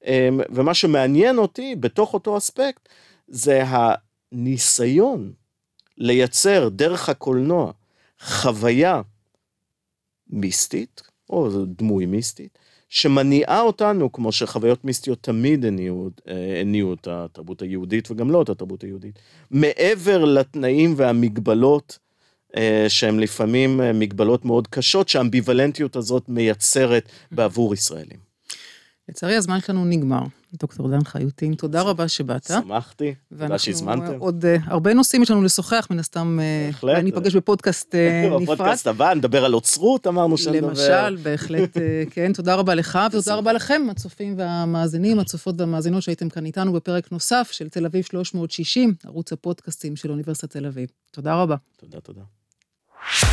אה, 0.06 0.30
ומה 0.50 0.74
שמעניין 0.74 1.38
אותי 1.38 1.76
בתוך 1.76 2.14
אותו 2.14 2.38
אספקט 2.38 2.90
זה 3.28 3.64
הניסיון 3.68 5.34
לייצר 5.98 6.70
דרך 6.70 7.10
הקולנוע 7.10 7.72
חוויה 8.22 9.02
מיסטית, 10.30 11.02
או 11.30 11.66
דמוי 11.66 12.06
מיסטית, 12.06 12.58
שמניעה 12.90 13.62
אותנו, 13.62 14.12
כמו 14.12 14.32
שחוויות 14.32 14.86
מיסטיות 14.86 15.24
תמיד 15.24 15.66
הניעו, 15.66 16.10
הניעו 16.62 16.94
את 16.94 17.08
התרבות 17.12 17.62
היהודית 17.62 18.12
וגם 18.12 18.32
לא 18.32 18.42
את 18.42 18.50
התרבות 18.50 18.84
היהודית, 18.84 19.20
מעבר 19.52 20.26
לתנאים 20.26 20.94
והמגבלות 20.98 22.00
שהן 22.88 23.20
לפעמים 23.20 23.82
אה, 23.82 23.94
מגבלות 23.94 24.46
מאוד 24.46 24.68
קשות 24.68 25.10
שהאמביוולנטיות 25.10 25.96
הזאת 25.96 26.24
מייצרת 26.30 27.10
בעבור 27.32 27.74
ישראלים. 27.74 28.34
לצערי 29.10 29.36
הזמן 29.36 29.60
שלנו 29.60 29.86
נגמר. 29.86 30.24
דוקטור 30.60 30.90
דן 30.90 31.04
חיוטין, 31.04 31.54
תודה 31.56 31.82
רבה 31.82 32.08
שבאת. 32.08 32.44
שמחתי, 32.44 33.14
תודה 33.30 33.58
שהזמנתם. 33.58 34.02
ואנחנו 34.02 34.26
עוד 34.26 34.46
הרבה 34.66 34.94
נושאים 34.94 35.22
יש 35.24 35.32
לנו 35.32 35.44
לשוחח, 35.44 35.88
מן 35.92 36.00
הסתם, 36.00 36.40
בהחלט. 36.68 36.98
אני 36.98 37.10
אפגש 37.10 37.36
בפודקאסט 37.38 37.96
נפרד. 38.26 38.42
בפודקאסט 38.44 38.88
הבא, 38.88 39.14
נדבר 39.14 39.46
על 39.46 39.54
אוצרות, 39.54 40.08
אמרנו 40.08 40.38
שנדבר. 40.38 40.68
למשל, 40.68 41.16
בהחלט, 41.24 41.78
כן, 42.12 42.34
תודה 42.34 42.56
רבה 42.56 42.76
לך, 42.76 43.00
ותודה 43.08 43.36
רבה 43.36 43.54
לכם, 43.54 43.82
הצופים 43.92 44.34
והמאזינים, 44.38 45.20
הצופות 45.20 45.56
והמאזינות 45.60 46.04
שהייתם 46.04 46.30
כאן 46.30 46.46
איתנו 46.46 46.74
בפרק 46.74 47.12
נוסף 47.12 47.50
של 47.52 47.70
תל 47.70 47.86
אביב 47.86 48.04
360, 48.04 48.94
ערוץ 49.06 49.34
הפודקאסטים 49.34 49.96
של 49.96 50.12
אוניברסיטת 50.12 50.50
תל 50.50 50.66
אביב. 50.66 50.90
תודה 51.12 51.36
רבה. 51.36 51.56
תודה, 51.78 52.00
תודה. 52.00 52.22
you 53.06 53.33